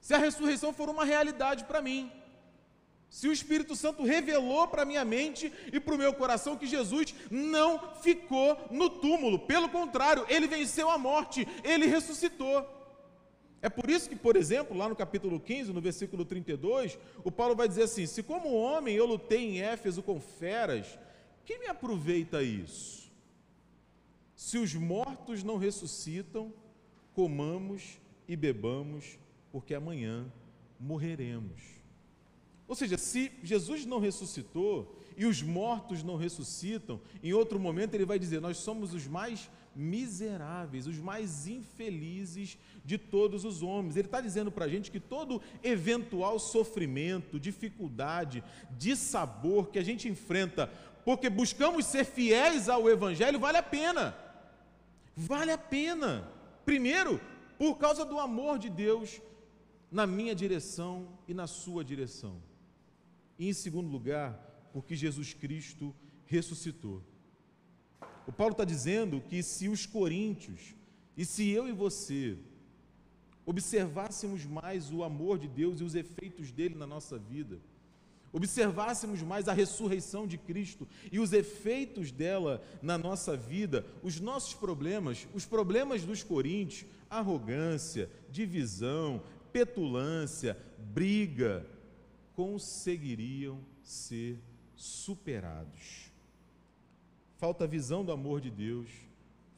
Se 0.00 0.14
a 0.14 0.18
ressurreição 0.18 0.72
for 0.72 0.88
uma 0.88 1.04
realidade 1.04 1.64
para 1.64 1.82
mim. 1.82 2.12
Se 3.08 3.26
o 3.26 3.32
Espírito 3.32 3.74
Santo 3.74 4.04
revelou 4.04 4.68
para 4.68 4.84
minha 4.84 5.04
mente 5.04 5.52
e 5.72 5.80
para 5.80 5.96
o 5.96 5.98
meu 5.98 6.14
coração 6.14 6.56
que 6.56 6.64
Jesus 6.64 7.12
não 7.28 7.96
ficou 7.96 8.56
no 8.70 8.88
túmulo, 8.88 9.40
pelo 9.40 9.68
contrário, 9.68 10.24
ele 10.28 10.46
venceu 10.46 10.88
a 10.88 10.96
morte, 10.96 11.44
ele 11.64 11.86
ressuscitou. 11.86 12.79
É 13.62 13.68
por 13.68 13.90
isso 13.90 14.08
que, 14.08 14.16
por 14.16 14.36
exemplo, 14.36 14.76
lá 14.76 14.88
no 14.88 14.96
capítulo 14.96 15.38
15, 15.38 15.72
no 15.72 15.80
versículo 15.80 16.24
32, 16.24 16.98
o 17.22 17.30
Paulo 17.30 17.54
vai 17.54 17.68
dizer 17.68 17.82
assim: 17.82 18.06
Se 18.06 18.22
como 18.22 18.54
homem 18.54 18.96
eu 18.96 19.06
lutei 19.06 19.38
em 19.38 19.60
Éfeso 19.60 20.02
com 20.02 20.18
feras, 20.20 20.98
quem 21.44 21.58
me 21.58 21.66
aproveita 21.66 22.42
isso? 22.42 23.10
Se 24.34 24.56
os 24.56 24.74
mortos 24.74 25.44
não 25.44 25.58
ressuscitam, 25.58 26.52
comamos 27.12 28.00
e 28.26 28.34
bebamos, 28.34 29.18
porque 29.52 29.74
amanhã 29.74 30.32
morreremos. 30.78 31.60
Ou 32.66 32.74
seja, 32.74 32.96
se 32.96 33.30
Jesus 33.42 33.84
não 33.84 33.98
ressuscitou 33.98 34.96
e 35.16 35.26
os 35.26 35.42
mortos 35.42 36.02
não 36.02 36.16
ressuscitam, 36.16 37.00
em 37.22 37.34
outro 37.34 37.60
momento 37.60 37.94
ele 37.94 38.06
vai 38.06 38.18
dizer: 38.18 38.40
Nós 38.40 38.56
somos 38.56 38.94
os 38.94 39.06
mais 39.06 39.50
miseráveis, 39.74 40.86
os 40.86 40.98
mais 40.98 41.46
infelizes 41.46 42.58
de 42.84 42.98
todos 42.98 43.44
os 43.44 43.62
homens. 43.62 43.96
Ele 43.96 44.08
está 44.08 44.20
dizendo 44.20 44.50
para 44.50 44.64
a 44.64 44.68
gente 44.68 44.90
que 44.90 45.00
todo 45.00 45.40
eventual 45.62 46.38
sofrimento, 46.38 47.38
dificuldade, 47.38 48.42
dissabor 48.76 49.68
que 49.68 49.78
a 49.78 49.84
gente 49.84 50.08
enfrenta, 50.08 50.68
porque 51.04 51.30
buscamos 51.30 51.86
ser 51.86 52.04
fiéis 52.04 52.68
ao 52.68 52.88
Evangelho, 52.88 53.38
vale 53.38 53.58
a 53.58 53.62
pena. 53.62 54.16
Vale 55.16 55.52
a 55.52 55.58
pena. 55.58 56.28
Primeiro, 56.64 57.20
por 57.58 57.76
causa 57.76 58.04
do 58.04 58.18
amor 58.18 58.58
de 58.58 58.68
Deus 58.68 59.20
na 59.90 60.06
minha 60.06 60.34
direção 60.34 61.08
e 61.26 61.34
na 61.34 61.46
sua 61.46 61.84
direção. 61.84 62.40
E 63.38 63.48
em 63.48 63.52
segundo 63.52 63.88
lugar, 63.88 64.38
porque 64.72 64.94
Jesus 64.94 65.34
Cristo 65.34 65.94
ressuscitou. 66.26 67.02
O 68.26 68.32
Paulo 68.32 68.52
está 68.52 68.64
dizendo 68.64 69.20
que 69.20 69.42
se 69.42 69.68
os 69.68 69.86
coríntios, 69.86 70.74
e 71.16 71.24
se 71.24 71.48
eu 71.50 71.68
e 71.68 71.72
você, 71.72 72.36
observássemos 73.44 74.44
mais 74.44 74.92
o 74.92 75.02
amor 75.02 75.38
de 75.38 75.48
Deus 75.48 75.80
e 75.80 75.84
os 75.84 75.94
efeitos 75.94 76.52
dele 76.52 76.74
na 76.74 76.86
nossa 76.86 77.18
vida, 77.18 77.58
observássemos 78.32 79.22
mais 79.22 79.48
a 79.48 79.52
ressurreição 79.52 80.26
de 80.26 80.38
Cristo 80.38 80.86
e 81.10 81.18
os 81.18 81.32
efeitos 81.32 82.12
dela 82.12 82.62
na 82.80 82.96
nossa 82.96 83.36
vida, 83.36 83.84
os 84.02 84.20
nossos 84.20 84.54
problemas, 84.54 85.26
os 85.34 85.44
problemas 85.44 86.04
dos 86.04 86.22
coríntios, 86.22 86.88
arrogância, 87.08 88.08
divisão, 88.30 89.22
petulância, 89.52 90.56
briga, 90.78 91.66
conseguiriam 92.36 93.60
ser 93.82 94.38
superados. 94.76 96.09
Falta 97.40 97.66
visão 97.66 98.04
do 98.04 98.12
amor 98.12 98.38
de 98.38 98.50
Deus, 98.50 98.90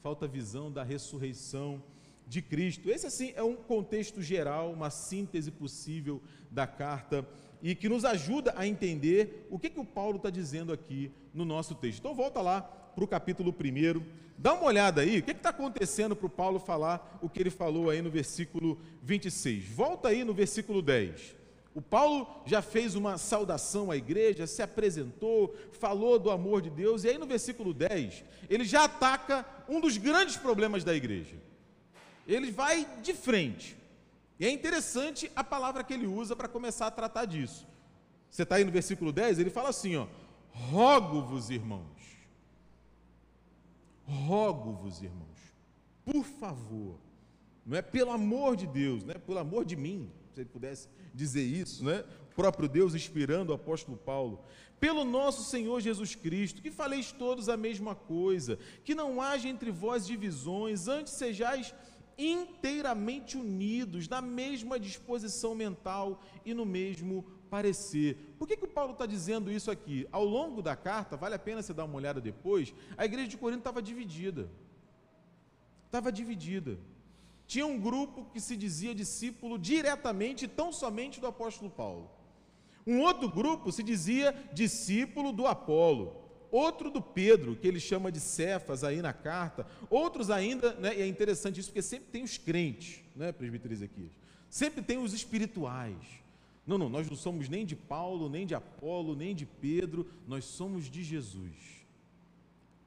falta 0.01 0.25
visão 0.25 0.71
da 0.71 0.83
ressurreição 0.83 1.83
de 2.25 2.41
Cristo. 2.41 2.89
Esse, 2.89 3.07
assim, 3.07 3.33
é 3.35 3.43
um 3.43 3.57
contexto 3.57 4.21
geral, 4.21 4.71
uma 4.71 4.89
síntese 4.89 5.51
possível 5.51 6.21
da 6.49 6.65
carta 6.65 7.27
e 7.61 7.75
que 7.75 7.89
nos 7.89 8.05
ajuda 8.05 8.53
a 8.55 8.65
entender 8.65 9.49
o 9.51 9.59
que, 9.59 9.69
que 9.69 9.81
o 9.81 9.85
Paulo 9.85 10.15
está 10.15 10.29
dizendo 10.29 10.71
aqui 10.71 11.11
no 11.33 11.43
nosso 11.43 11.75
texto. 11.75 11.99
Então, 11.99 12.15
volta 12.15 12.39
lá 12.39 12.61
para 12.61 13.03
o 13.03 13.07
capítulo 13.07 13.53
1, 13.53 14.01
dá 14.37 14.53
uma 14.53 14.63
olhada 14.63 15.01
aí, 15.01 15.19
o 15.19 15.23
que 15.23 15.31
está 15.31 15.49
acontecendo 15.49 16.15
para 16.15 16.27
o 16.27 16.29
Paulo 16.29 16.59
falar 16.59 17.19
o 17.21 17.27
que 17.27 17.41
ele 17.41 17.49
falou 17.49 17.89
aí 17.89 18.01
no 18.01 18.09
versículo 18.09 18.79
26. 19.01 19.65
Volta 19.65 20.07
aí 20.07 20.23
no 20.23 20.33
versículo 20.33 20.81
10. 20.81 21.35
O 21.75 21.81
Paulo 21.81 22.27
já 22.45 22.61
fez 22.61 22.93
uma 22.93 23.17
saudação 23.17 23.89
à 23.89 23.97
igreja, 23.97 24.45
se 24.45 24.61
apresentou, 24.61 25.55
falou 25.71 26.19
do 26.19 26.29
amor 26.29 26.61
de 26.61 26.69
Deus, 26.69 27.03
e 27.03 27.09
aí 27.09 27.17
no 27.17 27.25
versículo 27.25 27.73
10, 27.73 28.23
ele 28.47 28.63
já 28.63 28.83
ataca 28.83 29.45
um 29.67 29.81
dos 29.81 29.97
grandes 29.97 30.37
problemas 30.37 30.83
da 30.83 30.93
igreja. 30.93 31.35
Ele 32.27 32.51
vai 32.51 32.87
de 33.01 33.13
frente. 33.13 33.75
E 34.39 34.45
é 34.45 34.51
interessante 34.51 35.31
a 35.35 35.43
palavra 35.43 35.83
que 35.83 35.93
ele 35.93 36.05
usa 36.05 36.35
para 36.35 36.47
começar 36.47 36.87
a 36.87 36.91
tratar 36.91 37.25
disso. 37.25 37.67
Você 38.29 38.43
está 38.43 38.55
aí 38.55 38.63
no 38.63 38.71
versículo 38.71 39.11
10, 39.11 39.39
ele 39.39 39.49
fala 39.49 39.69
assim: 39.69 39.95
ó, 39.95 40.07
rogo-vos, 40.51 41.49
irmãos, 41.49 42.01
rogo-vos, 44.05 45.01
irmãos, 45.01 45.39
por 46.05 46.23
favor, 46.23 46.99
não 47.65 47.77
é 47.77 47.81
pelo 47.81 48.11
amor 48.11 48.55
de 48.55 48.67
Deus, 48.67 49.03
não 49.03 49.15
é 49.15 49.17
pelo 49.17 49.39
amor 49.39 49.65
de 49.65 49.75
mim, 49.75 50.11
se 50.33 50.41
ele 50.41 50.49
pudesse 50.49 50.87
dizer 51.13 51.43
isso, 51.43 51.83
né? 51.83 52.03
O 52.31 52.35
próprio 52.35 52.67
Deus 52.67 52.95
inspirando 52.95 53.51
o 53.51 53.55
apóstolo 53.55 53.97
Paulo. 53.97 54.43
Pelo 54.79 55.05
nosso 55.05 55.43
Senhor 55.43 55.79
Jesus 55.79 56.15
Cristo, 56.15 56.61
que 56.61 56.71
faleis 56.71 57.11
todos 57.11 57.47
a 57.47 57.55
mesma 57.55 57.95
coisa, 57.95 58.57
que 58.83 58.95
não 58.95 59.21
haja 59.21 59.47
entre 59.47 59.71
vós 59.71 60.05
divisões, 60.05 60.87
antes 60.87 61.13
sejais 61.13 61.73
inteiramente 62.17 63.37
unidos, 63.37 64.07
na 64.07 64.21
mesma 64.21 64.79
disposição 64.79 65.55
mental 65.55 66.21
e 66.45 66.53
no 66.53 66.65
mesmo 66.65 67.23
parecer. 67.49 68.35
Por 68.37 68.47
que, 68.47 68.57
que 68.57 68.65
o 68.65 68.67
Paulo 68.67 68.93
está 68.93 69.05
dizendo 69.05 69.51
isso 69.51 69.69
aqui? 69.69 70.07
Ao 70.11 70.25
longo 70.25 70.61
da 70.61 70.75
carta, 70.75 71.15
vale 71.15 71.35
a 71.35 71.39
pena 71.39 71.61
você 71.61 71.73
dar 71.73 71.85
uma 71.85 71.95
olhada 71.95 72.19
depois, 72.19 72.73
a 72.97 73.05
igreja 73.05 73.27
de 73.27 73.37
Corinto 73.37 73.59
estava 73.59 73.81
dividida. 73.81 74.49
Estava 75.85 76.11
dividida. 76.11 76.77
Tinha 77.47 77.65
um 77.65 77.79
grupo 77.79 78.25
que 78.31 78.39
se 78.39 78.55
dizia 78.55 78.95
discípulo 78.95 79.57
diretamente, 79.57 80.47
tão 80.47 80.71
somente 80.71 81.19
do 81.19 81.27
apóstolo 81.27 81.69
Paulo. 81.69 82.09
Um 82.85 83.01
outro 83.01 83.29
grupo 83.29 83.71
se 83.71 83.83
dizia 83.83 84.33
discípulo 84.53 85.31
do 85.31 85.47
Apolo. 85.47 86.21
Outro 86.51 86.91
do 86.91 87.01
Pedro, 87.01 87.55
que 87.55 87.67
ele 87.67 87.79
chama 87.79 88.11
de 88.11 88.19
Cefas 88.19 88.83
aí 88.83 89.01
na 89.01 89.11
carta. 89.11 89.65
Outros 89.89 90.29
ainda, 90.29 90.73
né, 90.75 90.95
e 90.95 91.01
é 91.01 91.07
interessante 91.07 91.59
isso 91.59 91.69
porque 91.69 91.81
sempre 91.81 92.09
tem 92.11 92.23
os 92.23 92.37
crentes, 92.37 93.01
né, 93.15 93.31
presbítero 93.31 93.73
Ezequias? 93.73 94.11
Sempre 94.49 94.83
tem 94.83 94.99
os 94.99 95.13
espirituais. 95.13 95.97
Não, 96.65 96.77
não, 96.77 96.89
nós 96.89 97.09
não 97.09 97.15
somos 97.15 97.49
nem 97.49 97.65
de 97.65 97.75
Paulo, 97.75 98.29
nem 98.29 98.45
de 98.45 98.53
Apolo, 98.53 99.15
nem 99.15 99.33
de 99.33 99.45
Pedro, 99.45 100.07
nós 100.27 100.45
somos 100.45 100.89
de 100.89 101.03
Jesus. 101.03 101.83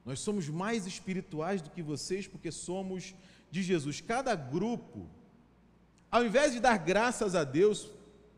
Nós 0.05 0.21
somos 0.21 0.49
mais 0.49 0.87
espirituais 0.87 1.61
do 1.61 1.71
que 1.71 1.83
vocês 1.83 2.29
porque 2.29 2.53
somos 2.53 3.15
de 3.51 3.63
Jesus, 3.63 4.01
cada 4.01 4.35
grupo, 4.35 5.09
ao 6.11 6.25
invés 6.25 6.53
de 6.53 6.61
dar 6.61 6.79
graças 6.79 7.35
a 7.35 7.45
Deus 7.45 7.91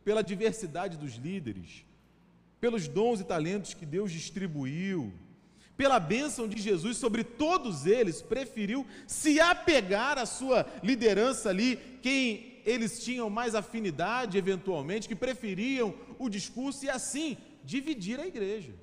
pela 0.05 0.23
diversidade 0.23 0.97
dos 0.97 1.15
líderes, 1.17 1.85
pelos 2.61 2.89
dons 2.89 3.21
e 3.21 3.25
talentos 3.25 3.75
que 3.75 3.87
Deus 3.87 4.11
distribuiu, 4.11 5.13
pela 5.77 6.01
bênção 6.01 6.49
de 6.49 6.61
Jesus 6.61 6.97
sobre 6.97 7.23
todos 7.23 7.87
eles, 7.87 8.21
preferiu 8.21 8.85
se 9.07 9.39
apegar 9.39 10.19
à 10.19 10.27
sua 10.27 10.67
liderança 10.83 11.51
ali, 11.51 11.77
quem 12.03 12.61
eles 12.65 13.03
tinham 13.03 13.31
mais 13.31 13.55
afinidade, 13.55 14.37
eventualmente, 14.37 15.09
que 15.09 15.15
preferiam 15.15 15.95
o 16.19 16.29
discurso 16.29 16.85
e 16.85 16.91
assim 16.91 17.37
dividir 17.65 18.19
a 18.19 18.27
igreja. 18.27 18.75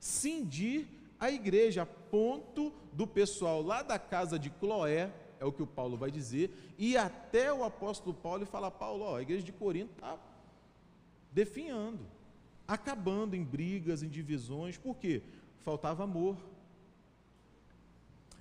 Cindir 0.00 0.86
a 1.24 1.32
igreja, 1.32 1.82
a 1.82 1.86
ponto 1.86 2.72
do 2.92 3.06
pessoal 3.06 3.62
lá 3.62 3.82
da 3.82 3.98
casa 3.98 4.38
de 4.38 4.50
Cloé, 4.50 5.12
é 5.40 5.44
o 5.44 5.52
que 5.52 5.62
o 5.62 5.66
Paulo 5.66 5.96
vai 5.96 6.10
dizer, 6.10 6.74
e 6.78 6.96
até 6.96 7.52
o 7.52 7.64
apóstolo 7.64 8.14
Paulo 8.14 8.42
e 8.42 8.46
falar: 8.46 8.70
Paulo, 8.70 9.04
ó, 9.04 9.16
a 9.16 9.22
igreja 9.22 9.42
de 9.42 9.52
Corinto 9.52 9.92
está 9.94 10.18
definhando, 11.32 12.00
acabando 12.66 13.34
em 13.34 13.42
brigas, 13.42 14.02
em 14.02 14.08
divisões, 14.08 14.78
por 14.78 14.96
quê? 14.96 15.22
faltava 15.64 16.04
amor, 16.04 16.36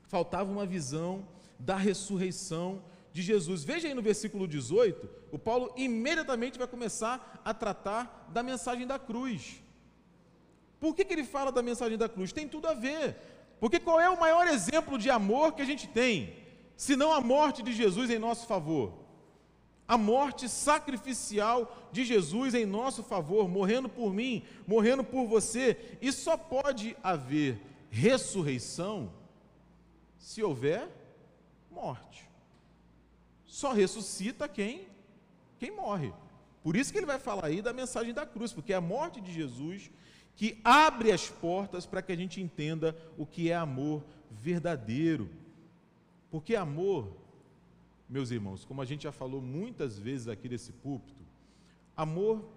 faltava 0.07 0.51
uma 0.51 0.65
visão 0.65 1.25
da 1.57 1.77
ressurreição 1.77 2.83
de 3.13 3.21
Jesus. 3.21 3.63
Veja 3.63 3.87
aí 3.87 3.93
no 3.93 4.01
versículo 4.01 4.45
18, 4.45 5.09
o 5.31 5.39
Paulo 5.39 5.73
imediatamente 5.77 6.57
vai 6.57 6.67
começar 6.67 7.41
a 7.45 7.53
tratar 7.53 8.29
da 8.33 8.43
mensagem 8.43 8.85
da 8.85 8.99
cruz. 8.99 9.62
Por 10.83 10.93
que, 10.93 11.05
que 11.05 11.13
ele 11.13 11.23
fala 11.23 11.49
da 11.57 11.61
mensagem 11.69 11.97
da 11.97 12.09
cruz? 12.09 12.33
Tem 12.33 12.45
tudo 12.45 12.67
a 12.67 12.73
ver. 12.73 13.15
Porque 13.57 13.79
qual 13.79 14.01
é 14.01 14.09
o 14.09 14.19
maior 14.19 14.45
exemplo 14.47 14.97
de 14.97 15.09
amor 15.09 15.53
que 15.53 15.61
a 15.61 15.69
gente 15.71 15.87
tem? 15.87 16.35
Se 16.75 16.97
não 17.01 17.13
a 17.13 17.21
morte 17.21 17.63
de 17.63 17.71
Jesus 17.71 18.09
em 18.09 18.19
nosso 18.19 18.45
favor 18.45 18.87
a 19.87 19.97
morte 19.97 20.47
sacrificial 20.47 21.89
de 21.91 22.03
Jesus 22.03 22.53
em 22.53 22.65
nosso 22.65 23.03
favor, 23.03 23.47
morrendo 23.47 23.89
por 23.89 24.13
mim, 24.13 24.43
morrendo 24.65 25.03
por 25.03 25.27
você, 25.27 25.97
e 26.01 26.11
só 26.11 26.37
pode 26.37 26.95
haver 27.03 27.59
ressurreição 27.91 29.11
se 30.17 30.41
houver 30.41 30.89
morte. 31.69 32.27
Só 33.45 33.71
ressuscita 33.71 34.47
quem 34.47 34.87
quem 35.59 35.71
morre. 35.71 36.11
Por 36.63 36.75
isso 36.75 36.91
que 36.91 36.97
ele 36.97 37.05
vai 37.05 37.19
falar 37.19 37.45
aí 37.45 37.61
da 37.61 37.71
mensagem 37.71 38.13
da 38.13 38.25
cruz, 38.25 38.51
porque 38.51 38.73
a 38.73 38.81
morte 38.81 39.21
de 39.21 39.31
Jesus 39.31 39.91
que 40.35 40.59
abre 40.63 41.11
as 41.11 41.29
portas 41.29 41.85
para 41.85 42.01
que 42.01 42.11
a 42.11 42.15
gente 42.15 42.41
entenda 42.41 42.95
o 43.17 43.25
que 43.25 43.49
é 43.49 43.55
amor 43.55 44.03
verdadeiro. 44.31 45.29
Porque 46.31 46.55
amor 46.55 47.23
meus 48.09 48.29
irmãos, 48.29 48.63
como 48.63 48.81
a 48.81 48.85
gente 48.85 49.03
já 49.03 49.11
falou 49.11 49.41
muitas 49.41 49.97
vezes 49.97 50.27
aqui 50.27 50.47
nesse 50.47 50.71
púlpito, 50.71 51.21
amor 51.95 52.47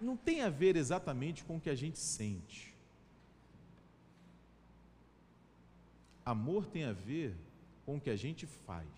não 0.00 0.16
tem 0.16 0.40
a 0.40 0.48
ver 0.48 0.76
exatamente 0.76 1.44
com 1.44 1.56
o 1.56 1.60
que 1.60 1.68
a 1.68 1.74
gente 1.74 1.98
sente. 1.98 2.74
Amor 6.24 6.66
tem 6.66 6.84
a 6.84 6.92
ver 6.92 7.36
com 7.84 7.96
o 7.96 8.00
que 8.00 8.08
a 8.08 8.16
gente 8.16 8.46
faz. 8.46 8.88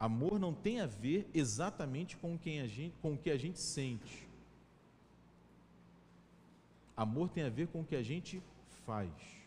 Amor 0.00 0.38
não 0.38 0.52
tem 0.52 0.80
a 0.80 0.86
ver 0.86 1.28
exatamente 1.32 2.16
com, 2.16 2.38
quem 2.38 2.60
a 2.60 2.66
gente, 2.66 2.94
com 3.00 3.14
o 3.14 3.18
que 3.18 3.30
a 3.30 3.36
gente 3.36 3.60
sente. 3.60 4.27
Amor 7.04 7.30
tem 7.30 7.44
a 7.44 7.48
ver 7.48 7.68
com 7.68 7.80
o 7.80 7.84
que 7.84 7.96
a 7.96 8.02
gente 8.02 8.42
faz 8.84 9.38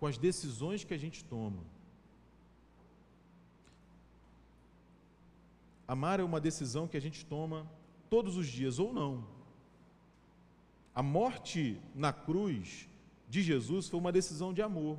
com 0.00 0.06
as 0.06 0.16
decisões 0.16 0.82
que 0.82 0.94
a 0.94 0.98
gente 0.98 1.22
toma. 1.22 1.62
Amar 5.86 6.18
é 6.18 6.24
uma 6.24 6.40
decisão 6.40 6.88
que 6.88 6.96
a 6.96 7.00
gente 7.00 7.26
toma 7.26 7.70
todos 8.08 8.36
os 8.38 8.46
dias 8.46 8.78
ou 8.78 8.94
não. 8.94 9.26
A 10.94 11.02
morte 11.02 11.78
na 11.94 12.12
cruz 12.12 12.88
de 13.28 13.42
Jesus 13.42 13.88
foi 13.88 14.00
uma 14.00 14.10
decisão 14.10 14.54
de 14.54 14.62
amor 14.62 14.98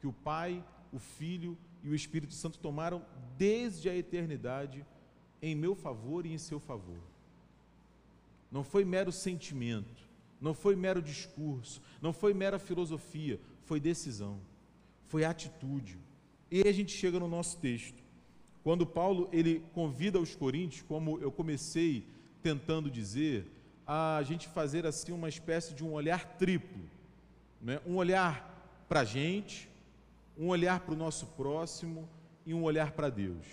que 0.00 0.06
o 0.06 0.12
Pai, 0.12 0.62
o 0.92 0.98
Filho 0.98 1.56
e 1.82 1.88
o 1.88 1.94
Espírito 1.94 2.34
Santo 2.34 2.58
tomaram 2.58 3.02
desde 3.38 3.88
a 3.88 3.96
eternidade 3.96 4.84
em 5.40 5.54
meu 5.54 5.74
favor 5.74 6.26
e 6.26 6.32
em 6.32 6.38
seu 6.38 6.60
favor. 6.60 7.00
Não 8.52 8.62
foi 8.62 8.84
mero 8.84 9.10
sentimento, 9.10 10.05
não 10.40 10.54
foi 10.54 10.76
mero 10.76 11.00
discurso, 11.02 11.80
não 12.00 12.12
foi 12.12 12.34
mera 12.34 12.58
filosofia, 12.58 13.40
foi 13.64 13.80
decisão, 13.80 14.40
foi 15.06 15.24
atitude. 15.24 15.98
E 16.50 16.62
aí 16.62 16.68
a 16.68 16.72
gente 16.72 16.92
chega 16.92 17.18
no 17.18 17.28
nosso 17.28 17.58
texto. 17.58 18.02
Quando 18.62 18.86
Paulo 18.86 19.28
ele 19.32 19.64
convida 19.72 20.18
os 20.18 20.34
coríntios, 20.34 20.82
como 20.82 21.18
eu 21.20 21.30
comecei 21.30 22.06
tentando 22.42 22.90
dizer, 22.90 23.50
a 23.86 24.20
gente 24.24 24.48
fazer 24.48 24.86
assim 24.86 25.12
uma 25.12 25.28
espécie 25.28 25.72
de 25.72 25.84
um 25.84 25.92
olhar 25.92 26.36
triplo, 26.36 26.82
né? 27.60 27.80
um 27.86 27.96
olhar 27.96 28.84
para 28.88 29.00
a 29.00 29.04
gente, 29.04 29.68
um 30.36 30.48
olhar 30.48 30.80
para 30.80 30.94
o 30.94 30.96
nosso 30.96 31.26
próximo 31.28 32.08
e 32.44 32.52
um 32.52 32.62
olhar 32.62 32.92
para 32.92 33.08
Deus. 33.08 33.46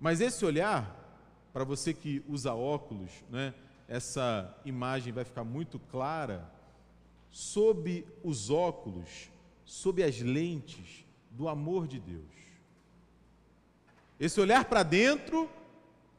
Mas 0.00 0.20
esse 0.20 0.44
olhar, 0.44 1.00
para 1.52 1.64
você 1.64 1.94
que 1.94 2.22
usa 2.28 2.52
óculos, 2.52 3.10
né? 3.30 3.54
Essa 3.88 4.56
imagem 4.64 5.12
vai 5.12 5.24
ficar 5.24 5.44
muito 5.44 5.78
clara 5.78 6.50
sob 7.30 8.06
os 8.22 8.50
óculos, 8.50 9.30
sob 9.64 10.02
as 10.02 10.20
lentes 10.20 11.04
do 11.30 11.48
amor 11.48 11.86
de 11.86 11.98
Deus. 11.98 12.22
Esse 14.18 14.40
olhar 14.40 14.64
para 14.64 14.82
dentro, 14.82 15.50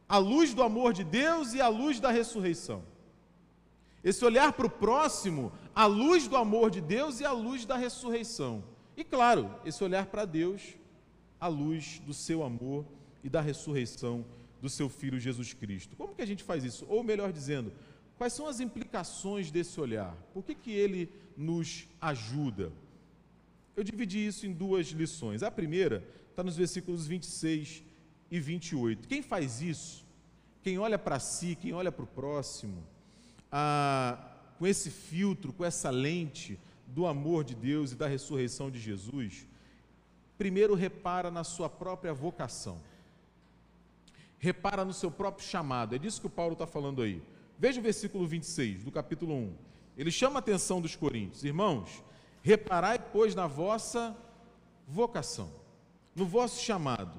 a 0.07 0.17
luz 0.17 0.53
do 0.53 0.61
amor 0.61 0.93
de 0.93 1.03
Deus 1.03 1.53
e 1.53 1.61
a 1.61 1.67
luz 1.67 1.99
da 1.99 2.11
ressurreição. 2.11 2.83
Esse 4.03 4.23
olhar 4.23 4.53
para 4.53 4.67
o 4.67 4.69
próximo, 4.69 5.51
a 5.73 5.85
luz 5.85 6.27
do 6.27 6.37
amor 6.37 6.69
de 6.69 6.81
Deus 6.81 7.19
e 7.19 7.25
a 7.25 7.31
luz 7.31 7.65
da 7.65 7.75
ressurreição. 7.75 8.63
E 8.95 9.03
claro, 9.03 9.49
esse 9.65 9.83
olhar 9.83 10.05
para 10.05 10.25
Deus, 10.25 10.75
a 11.39 11.47
luz 11.47 11.99
do 12.05 12.13
seu 12.13 12.43
amor 12.43 12.85
e 13.23 13.29
da 13.29 13.41
ressurreição 13.41 14.23
do 14.61 14.69
seu 14.69 14.89
filho 14.89 15.19
Jesus 15.19 15.53
Cristo. 15.53 15.95
Como 15.95 16.15
que 16.15 16.21
a 16.21 16.27
gente 16.27 16.43
faz 16.43 16.63
isso? 16.63 16.85
Ou 16.89 17.03
melhor 17.03 17.31
dizendo, 17.31 17.71
Quais 18.17 18.31
são 18.31 18.47
as 18.47 18.59
implicações 18.59 19.51
desse 19.51 19.79
olhar? 19.79 20.15
Por 20.33 20.43
que, 20.43 20.55
que 20.55 20.71
ele 20.71 21.11
nos 21.35 21.87
ajuda? 21.99 22.71
Eu 23.75 23.83
dividi 23.83 24.25
isso 24.25 24.45
em 24.45 24.53
duas 24.53 24.87
lições. 24.87 25.43
A 25.43 25.51
primeira 25.51 26.03
está 26.29 26.41
nos 26.41 26.55
versículos 26.55 27.05
26 27.05 27.83
e 28.31 28.39
28. 28.39 29.07
Quem 29.07 29.21
faz 29.21 29.61
isso, 29.61 30.05
quem 30.63 30.79
olha 30.79 30.97
para 30.97 31.19
si, 31.19 31.57
quem 31.59 31.73
olha 31.73 31.91
para 31.91 32.05
o 32.05 32.07
próximo, 32.07 32.81
ah, 33.51 34.31
com 34.57 34.65
esse 34.65 34.89
filtro, 34.89 35.51
com 35.51 35.65
essa 35.65 35.89
lente 35.89 36.57
do 36.87 37.05
amor 37.05 37.43
de 37.43 37.53
Deus 37.53 37.91
e 37.91 37.95
da 37.95 38.07
ressurreição 38.07 38.71
de 38.71 38.79
Jesus, 38.79 39.45
primeiro 40.37 40.73
repara 40.73 41.29
na 41.29 41.43
sua 41.43 41.69
própria 41.69 42.13
vocação, 42.13 42.81
repara 44.37 44.85
no 44.85 44.93
seu 44.93 45.09
próprio 45.09 45.47
chamado. 45.47 45.95
É 45.95 45.97
disso 45.97 46.21
que 46.21 46.27
o 46.27 46.29
Paulo 46.29 46.53
está 46.53 46.67
falando 46.67 47.01
aí. 47.01 47.21
Veja 47.57 47.79
o 47.79 47.83
versículo 47.83 48.27
26 48.27 48.83
do 48.83 48.91
capítulo 48.91 49.33
1. 49.33 49.55
Ele 49.97 50.11
chama 50.11 50.37
a 50.37 50.39
atenção 50.39 50.81
dos 50.81 50.95
coríntios: 50.95 51.43
Irmãos, 51.43 52.03
reparai, 52.41 52.99
pois, 52.99 53.33
na 53.33 53.47
vossa 53.47 54.15
vocação, 54.87 55.51
no 56.15 56.25
vosso 56.25 56.61
chamado. 56.61 57.17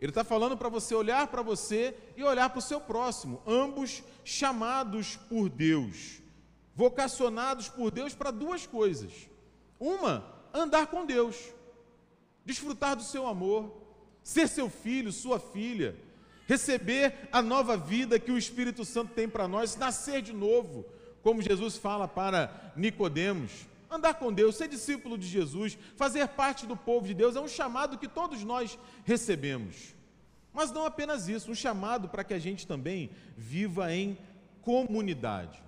Ele 0.00 0.10
está 0.10 0.24
falando 0.24 0.56
para 0.56 0.70
você 0.70 0.94
olhar 0.94 1.26
para 1.26 1.42
você 1.42 1.94
e 2.16 2.24
olhar 2.24 2.48
para 2.48 2.58
o 2.58 2.62
seu 2.62 2.80
próximo, 2.80 3.42
ambos 3.46 4.02
chamados 4.24 5.16
por 5.16 5.50
Deus, 5.50 6.22
vocacionados 6.74 7.68
por 7.68 7.90
Deus 7.90 8.14
para 8.14 8.30
duas 8.30 8.66
coisas. 8.66 9.12
Uma, 9.78 10.24
andar 10.54 10.86
com 10.86 11.04
Deus, 11.04 11.52
desfrutar 12.44 12.96
do 12.96 13.02
seu 13.02 13.26
amor, 13.26 13.79
ser 14.22 14.48
seu 14.48 14.68
filho, 14.68 15.12
sua 15.12 15.38
filha 15.38 15.96
receber 16.50 17.28
a 17.30 17.40
nova 17.40 17.76
vida 17.76 18.18
que 18.18 18.32
o 18.32 18.36
Espírito 18.36 18.84
Santo 18.84 19.12
tem 19.14 19.28
para 19.28 19.46
nós, 19.46 19.76
nascer 19.76 20.20
de 20.20 20.32
novo, 20.32 20.84
como 21.22 21.40
Jesus 21.40 21.76
fala 21.76 22.08
para 22.08 22.72
Nicodemos. 22.74 23.52
Andar 23.88 24.14
com 24.14 24.32
Deus, 24.32 24.56
ser 24.56 24.66
discípulo 24.66 25.16
de 25.16 25.28
Jesus, 25.28 25.78
fazer 25.94 26.26
parte 26.26 26.66
do 26.66 26.76
povo 26.76 27.06
de 27.06 27.14
Deus 27.14 27.36
é 27.36 27.40
um 27.40 27.46
chamado 27.46 27.96
que 27.98 28.08
todos 28.08 28.42
nós 28.42 28.76
recebemos. 29.04 29.94
Mas 30.52 30.72
não 30.72 30.84
apenas 30.84 31.28
isso, 31.28 31.52
um 31.52 31.54
chamado 31.54 32.08
para 32.08 32.24
que 32.24 32.34
a 32.34 32.38
gente 32.40 32.66
também 32.66 33.10
viva 33.36 33.94
em 33.94 34.18
comunidade. 34.60 35.62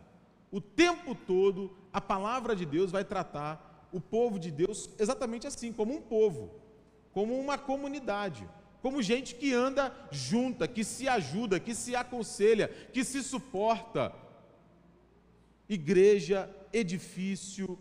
O 0.50 0.60
tempo 0.60 1.14
todo 1.14 1.76
a 1.92 2.00
palavra 2.00 2.56
de 2.56 2.66
Deus 2.66 2.90
vai 2.90 3.04
tratar 3.04 3.88
o 3.92 4.00
povo 4.00 4.36
de 4.36 4.50
Deus 4.50 4.90
exatamente 4.98 5.46
assim, 5.46 5.72
como 5.72 5.94
um 5.94 6.00
povo, 6.00 6.50
como 7.12 7.38
uma 7.38 7.58
comunidade 7.58 8.48
como 8.82 9.00
gente 9.00 9.36
que 9.36 9.54
anda 9.54 9.94
junta, 10.10 10.66
que 10.66 10.82
se 10.82 11.08
ajuda, 11.08 11.60
que 11.60 11.72
se 11.72 11.94
aconselha, 11.94 12.66
que 12.92 13.04
se 13.04 13.22
suporta. 13.22 14.12
Igreja, 15.68 16.50
edifício, 16.72 17.78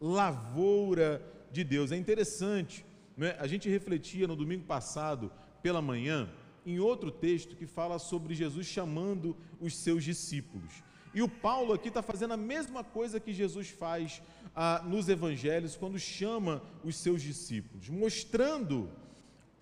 lavoura 0.00 1.22
de 1.52 1.62
Deus. 1.62 1.92
É 1.92 1.96
interessante, 1.96 2.84
né? 3.16 3.36
a 3.38 3.46
gente 3.46 3.70
refletia 3.70 4.26
no 4.26 4.34
domingo 4.34 4.64
passado, 4.64 5.30
pela 5.62 5.80
manhã, 5.80 6.28
em 6.66 6.80
outro 6.80 7.12
texto 7.12 7.54
que 7.54 7.64
fala 7.66 7.98
sobre 8.00 8.34
Jesus 8.34 8.66
chamando 8.66 9.36
os 9.60 9.76
seus 9.76 10.02
discípulos. 10.02 10.82
E 11.16 11.22
o 11.22 11.28
Paulo 11.30 11.72
aqui 11.72 11.88
está 11.88 12.02
fazendo 12.02 12.34
a 12.34 12.36
mesma 12.36 12.84
coisa 12.84 13.18
que 13.18 13.32
Jesus 13.32 13.70
faz 13.70 14.20
ah, 14.54 14.82
nos 14.84 15.08
evangelhos 15.08 15.74
quando 15.74 15.98
chama 15.98 16.62
os 16.84 16.94
seus 16.98 17.22
discípulos, 17.22 17.88
mostrando 17.88 18.90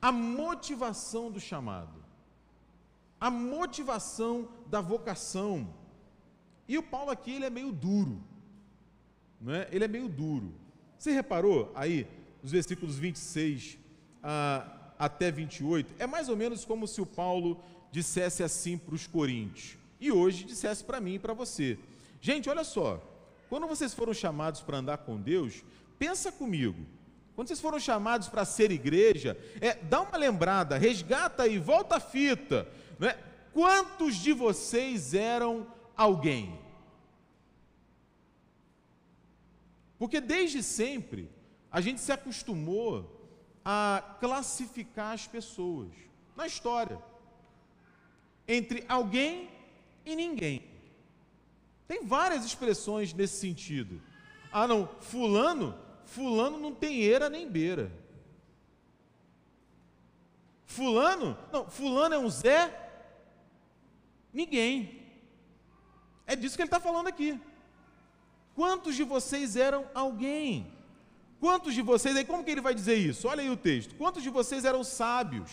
a 0.02 0.10
motivação 0.10 1.30
do 1.30 1.38
chamado, 1.38 2.04
a 3.20 3.30
motivação 3.30 4.48
da 4.66 4.80
vocação. 4.80 5.72
E 6.66 6.76
o 6.76 6.82
Paulo 6.82 7.12
aqui 7.12 7.36
ele 7.36 7.44
é 7.44 7.50
meio 7.50 7.70
duro, 7.70 8.20
não 9.40 9.54
é? 9.54 9.68
Ele 9.70 9.84
é 9.84 9.88
meio 9.88 10.08
duro. 10.08 10.52
Você 10.98 11.12
reparou 11.12 11.70
aí 11.76 12.04
nos 12.42 12.50
versículos 12.50 12.98
26 12.98 13.78
ah, 14.24 14.92
até 14.98 15.30
28? 15.30 15.94
É 16.00 16.06
mais 16.08 16.28
ou 16.28 16.36
menos 16.36 16.64
como 16.64 16.88
se 16.88 17.00
o 17.00 17.06
Paulo 17.06 17.62
dissesse 17.92 18.42
assim 18.42 18.76
para 18.76 18.96
os 18.96 19.06
coríntios 19.06 19.83
e 20.00 20.10
hoje 20.10 20.44
dissesse 20.44 20.82
para 20.84 21.00
mim 21.00 21.14
e 21.14 21.18
para 21.18 21.32
você. 21.32 21.78
Gente, 22.20 22.48
olha 22.48 22.64
só, 22.64 23.02
quando 23.48 23.66
vocês 23.66 23.94
foram 23.94 24.14
chamados 24.14 24.60
para 24.60 24.78
andar 24.78 24.98
com 24.98 25.20
Deus, 25.20 25.62
pensa 25.98 26.32
comigo. 26.32 26.86
Quando 27.34 27.48
vocês 27.48 27.60
foram 27.60 27.80
chamados 27.80 28.28
para 28.28 28.44
ser 28.44 28.70
igreja, 28.70 29.36
é, 29.60 29.74
dá 29.74 30.00
uma 30.00 30.16
lembrada, 30.16 30.78
resgata 30.78 31.46
e 31.46 31.58
volta 31.58 31.96
a 31.96 32.00
fita. 32.00 32.68
Né? 32.98 33.18
Quantos 33.52 34.16
de 34.16 34.32
vocês 34.32 35.14
eram 35.14 35.66
alguém? 35.96 36.58
Porque 39.98 40.20
desde 40.20 40.62
sempre 40.62 41.30
a 41.70 41.80
gente 41.80 42.00
se 42.00 42.12
acostumou 42.12 43.10
a 43.64 44.16
classificar 44.20 45.12
as 45.12 45.26
pessoas 45.26 45.90
na 46.36 46.46
história 46.46 47.00
entre 48.46 48.84
alguém 48.88 49.50
e 50.04 50.16
ninguém. 50.16 50.64
Tem 51.86 52.04
várias 52.04 52.44
expressões 52.44 53.12
nesse 53.12 53.36
sentido. 53.38 54.00
Ah, 54.52 54.66
não, 54.66 54.88
fulano 55.00 55.84
Fulano 56.04 56.58
não 56.58 56.74
tem 56.74 57.00
eira 57.00 57.28
nem 57.28 57.48
beira. 57.48 57.90
Fulano? 60.66 61.36
Não, 61.52 61.68
Fulano 61.68 62.14
é 62.14 62.18
um 62.18 62.28
Zé? 62.28 62.72
Ninguém. 64.32 65.02
É 66.26 66.34
disso 66.34 66.56
que 66.56 66.62
ele 66.62 66.68
está 66.68 66.80
falando 66.80 67.06
aqui. 67.06 67.40
Quantos 68.54 68.94
de 68.94 69.02
vocês 69.02 69.56
eram 69.56 69.88
alguém? 69.94 70.72
Quantos 71.40 71.74
de 71.74 71.82
vocês, 71.82 72.16
aí 72.16 72.24
como 72.24 72.44
que 72.44 72.50
ele 72.50 72.60
vai 72.60 72.74
dizer 72.74 72.94
isso? 72.94 73.28
Olha 73.28 73.42
aí 73.42 73.50
o 73.50 73.56
texto. 73.56 73.94
Quantos 73.96 74.22
de 74.22 74.30
vocês 74.30 74.64
eram 74.64 74.82
sábios, 74.82 75.50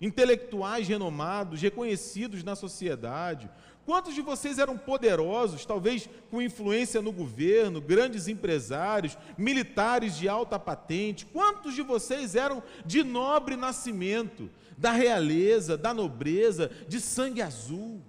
intelectuais 0.00 0.88
renomados, 0.88 1.60
reconhecidos 1.60 2.42
na 2.42 2.56
sociedade? 2.56 3.50
Quantos 3.84 4.14
de 4.14 4.22
vocês 4.22 4.58
eram 4.58 4.78
poderosos, 4.78 5.64
talvez 5.64 6.08
com 6.30 6.40
influência 6.40 7.02
no 7.02 7.10
governo, 7.10 7.80
grandes 7.80 8.28
empresários, 8.28 9.18
militares 9.36 10.16
de 10.16 10.28
alta 10.28 10.58
patente? 10.58 11.26
Quantos 11.26 11.74
de 11.74 11.82
vocês 11.82 12.34
eram 12.34 12.62
de 12.86 13.02
nobre 13.02 13.56
nascimento, 13.56 14.48
da 14.78 14.92
realeza, 14.92 15.76
da 15.76 15.92
nobreza, 15.92 16.70
de 16.88 17.00
sangue 17.00 17.42
azul? 17.42 18.00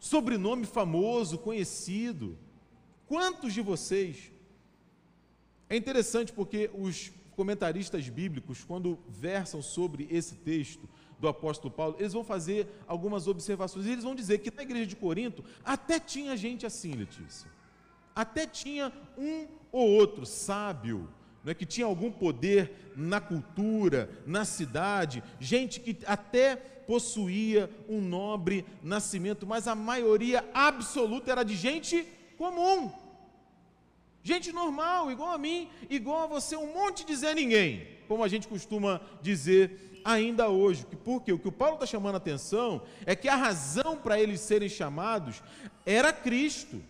Sobrenome 0.00 0.66
famoso, 0.66 1.38
conhecido. 1.38 2.36
Quantos 3.06 3.54
de 3.54 3.60
vocês? 3.60 4.32
É 5.68 5.76
interessante 5.76 6.32
porque 6.32 6.70
os 6.74 7.12
comentaristas 7.36 8.08
bíblicos, 8.08 8.64
quando 8.64 8.98
versam 9.08 9.60
sobre 9.62 10.08
esse 10.10 10.36
texto, 10.36 10.88
do 11.18 11.28
apóstolo 11.28 11.72
Paulo, 11.72 11.96
eles 11.98 12.12
vão 12.12 12.24
fazer 12.24 12.68
algumas 12.86 13.26
observações. 13.26 13.86
E 13.86 13.90
eles 13.90 14.04
vão 14.04 14.14
dizer 14.14 14.38
que 14.38 14.54
na 14.54 14.62
igreja 14.62 14.86
de 14.86 14.96
Corinto 14.96 15.44
até 15.64 15.98
tinha 15.98 16.36
gente 16.36 16.66
assim, 16.66 16.92
Letícia. 16.92 17.50
Até 18.14 18.46
tinha 18.46 18.92
um 19.16 19.46
ou 19.70 19.88
outro 19.88 20.24
sábio, 20.24 21.08
não 21.44 21.50
é, 21.50 21.54
que 21.54 21.66
tinha 21.66 21.86
algum 21.86 22.10
poder 22.10 22.92
na 22.96 23.20
cultura, 23.20 24.10
na 24.26 24.44
cidade, 24.44 25.22
gente 25.38 25.80
que 25.80 25.96
até 26.06 26.56
possuía 26.56 27.70
um 27.88 28.00
nobre 28.00 28.64
nascimento, 28.82 29.46
mas 29.46 29.68
a 29.68 29.74
maioria 29.74 30.48
absoluta 30.54 31.30
era 31.30 31.42
de 31.42 31.56
gente 31.56 32.06
comum. 32.38 32.90
Gente 34.26 34.50
normal, 34.50 35.08
igual 35.08 35.30
a 35.30 35.38
mim, 35.38 35.68
igual 35.88 36.24
a 36.24 36.26
você, 36.26 36.56
um 36.56 36.72
monte 36.74 37.06
de 37.06 37.14
Zé 37.14 37.32
Ninguém, 37.32 37.86
como 38.08 38.24
a 38.24 38.28
gente 38.28 38.48
costuma 38.48 39.00
dizer 39.22 40.00
ainda 40.04 40.48
hoje. 40.48 40.84
Porque 41.04 41.32
o 41.32 41.38
que 41.38 41.46
o 41.46 41.52
Paulo 41.52 41.74
está 41.74 41.86
chamando 41.86 42.14
a 42.14 42.16
atenção 42.16 42.82
é 43.04 43.14
que 43.14 43.28
a 43.28 43.36
razão 43.36 43.96
para 43.96 44.20
eles 44.20 44.40
serem 44.40 44.68
chamados 44.68 45.40
era 45.98 46.12
Cristo. 46.12 46.82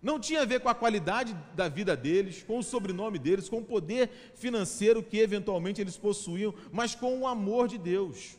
Não 0.00 0.20
tinha 0.20 0.42
a 0.42 0.44
ver 0.44 0.60
com 0.60 0.68
a 0.68 0.76
qualidade 0.76 1.36
da 1.56 1.68
vida 1.68 1.96
deles, 1.96 2.44
com 2.46 2.60
o 2.60 2.62
sobrenome 2.62 3.18
deles, 3.18 3.48
com 3.48 3.58
o 3.58 3.64
poder 3.64 4.08
financeiro 4.36 5.02
que 5.02 5.18
eventualmente 5.18 5.80
eles 5.80 5.96
possuíam, 5.96 6.54
mas 6.70 6.94
com 6.94 7.18
o 7.18 7.26
amor 7.26 7.66
de 7.66 7.78
Deus, 7.78 8.36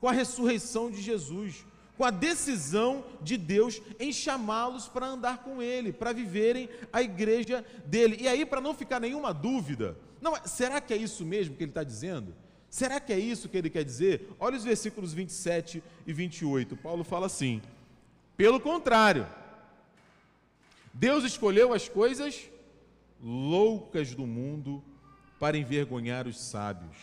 com 0.00 0.08
a 0.08 0.12
ressurreição 0.12 0.92
de 0.92 1.02
Jesus, 1.02 1.66
com 1.96 2.04
a 2.04 2.10
decisão 2.10 3.04
de 3.22 3.36
Deus 3.36 3.80
em 3.98 4.12
chamá-los 4.12 4.88
para 4.88 5.06
andar 5.06 5.38
com 5.38 5.62
Ele, 5.62 5.92
para 5.92 6.12
viverem 6.12 6.68
a 6.92 7.02
igreja 7.02 7.64
dele. 7.86 8.18
E 8.20 8.28
aí, 8.28 8.44
para 8.44 8.60
não 8.60 8.74
ficar 8.74 9.00
nenhuma 9.00 9.32
dúvida, 9.32 9.96
não, 10.20 10.34
será 10.44 10.80
que 10.80 10.92
é 10.92 10.96
isso 10.96 11.24
mesmo 11.24 11.56
que 11.56 11.64
ele 11.64 11.70
está 11.70 11.84
dizendo? 11.84 12.34
Será 12.68 13.00
que 13.00 13.12
é 13.12 13.18
isso 13.18 13.48
que 13.48 13.56
ele 13.56 13.70
quer 13.70 13.84
dizer? 13.84 14.28
Olha 14.38 14.56
os 14.56 14.64
versículos 14.64 15.12
27 15.12 15.82
e 16.06 16.12
28. 16.12 16.76
Paulo 16.76 17.04
fala 17.04 17.26
assim: 17.26 17.62
pelo 18.36 18.60
contrário, 18.60 19.26
Deus 20.92 21.24
escolheu 21.24 21.72
as 21.72 21.88
coisas 21.88 22.50
loucas 23.22 24.14
do 24.14 24.26
mundo 24.26 24.84
para 25.38 25.56
envergonhar 25.56 26.26
os 26.26 26.38
sábios, 26.38 26.96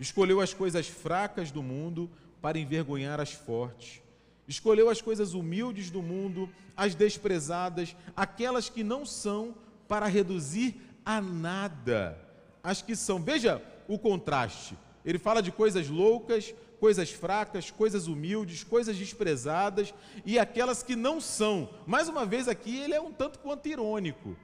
escolheu 0.00 0.40
as 0.40 0.54
coisas 0.54 0.88
fracas 0.88 1.50
do 1.50 1.62
mundo 1.62 2.10
para 2.40 2.58
envergonhar 2.58 3.20
as 3.20 3.32
fortes, 3.32 4.00
escolheu 4.48 4.88
as 4.88 5.00
coisas 5.00 5.34
humildes 5.34 5.90
do 5.90 6.02
mundo, 6.02 6.48
as 6.76 6.94
desprezadas, 6.94 7.96
aquelas 8.14 8.68
que 8.68 8.84
não 8.84 9.04
são, 9.04 9.54
para 9.88 10.06
reduzir 10.06 10.80
a 11.04 11.20
nada 11.20 12.26
as 12.66 12.82
que 12.82 12.96
são. 12.96 13.22
Veja 13.22 13.62
o 13.86 13.96
contraste. 13.96 14.76
Ele 15.04 15.20
fala 15.20 15.40
de 15.40 15.52
coisas 15.52 15.88
loucas, 15.88 16.52
coisas 16.80 17.12
fracas, 17.12 17.70
coisas 17.70 18.08
humildes, 18.08 18.64
coisas 18.64 18.96
desprezadas 18.96 19.94
e 20.24 20.36
aquelas 20.36 20.82
que 20.82 20.96
não 20.96 21.20
são. 21.20 21.70
Mais 21.86 22.08
uma 22.08 22.26
vez 22.26 22.48
aqui 22.48 22.76
ele 22.76 22.92
é 22.92 23.00
um 23.00 23.12
tanto 23.12 23.38
quanto 23.38 23.68
irônico, 23.68 24.36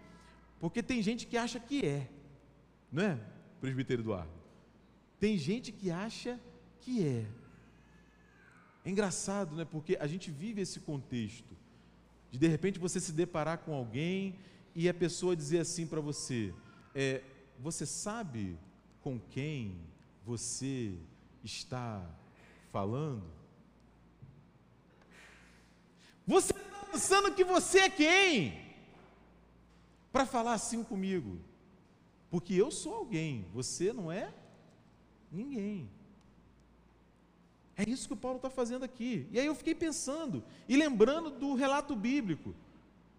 porque 0.61 0.85
tem 0.85 1.03
gente 1.03 1.27
que 1.27 1.37
acha 1.37 1.59
que 1.59 1.85
é, 1.85 2.09
não 2.93 3.03
é, 3.03 3.19
presbítero 3.61 4.03
Eduardo? 4.03 4.31
Tem 5.19 5.37
gente 5.37 5.73
que 5.73 5.91
acha 5.91 6.38
que 6.81 7.05
é. 7.05 7.27
É 8.85 8.90
engraçado, 8.90 9.55
né? 9.55 9.64
Porque 9.64 9.97
a 10.01 10.07
gente 10.07 10.31
vive 10.31 10.61
esse 10.61 10.81
contexto 10.81 11.57
de 12.31 12.38
de 12.38 12.49
repente 12.49 12.79
você 12.79 12.99
se 12.99 13.12
deparar 13.12 13.59
com 13.59 13.75
alguém 13.75 14.35
e 14.75 14.88
a 14.88 14.95
pessoa 14.95 15.37
dizer 15.37 15.59
assim 15.61 15.87
para 15.87 16.01
você: 16.01 16.53
é, 16.95 17.23
você 17.59 17.85
sabe 17.87 18.59
com 19.03 19.21
quem 19.21 19.77
você 20.25 20.95
está 21.45 22.05
falando? 22.73 23.23
Você 26.27 26.53
está 26.53 26.87
pensando 26.87 27.35
que 27.35 27.45
você 27.45 27.81
é 27.81 27.90
quem? 27.90 28.75
Para 30.11 30.25
falar 30.25 30.55
assim 30.55 30.83
comigo. 30.83 31.38
Porque 32.31 32.55
eu 32.55 32.71
sou 32.71 32.95
alguém, 32.95 33.45
você 33.53 33.92
não 33.92 34.11
é 34.11 34.33
ninguém. 35.31 35.90
É 37.77 37.89
isso 37.89 38.07
que 38.07 38.15
o 38.15 38.17
Paulo 38.17 38.37
está 38.37 38.51
fazendo 38.51 38.85
aqui. 38.85 39.27
E 39.31 39.41
aí 39.41 39.47
eu 39.47 39.55
fiquei 39.55 39.75
pensando 39.75 40.43
e 40.69 40.77
lembrando 40.77 41.31
do 41.31 41.55
relato 41.55 41.97
bíblico. 41.97 42.55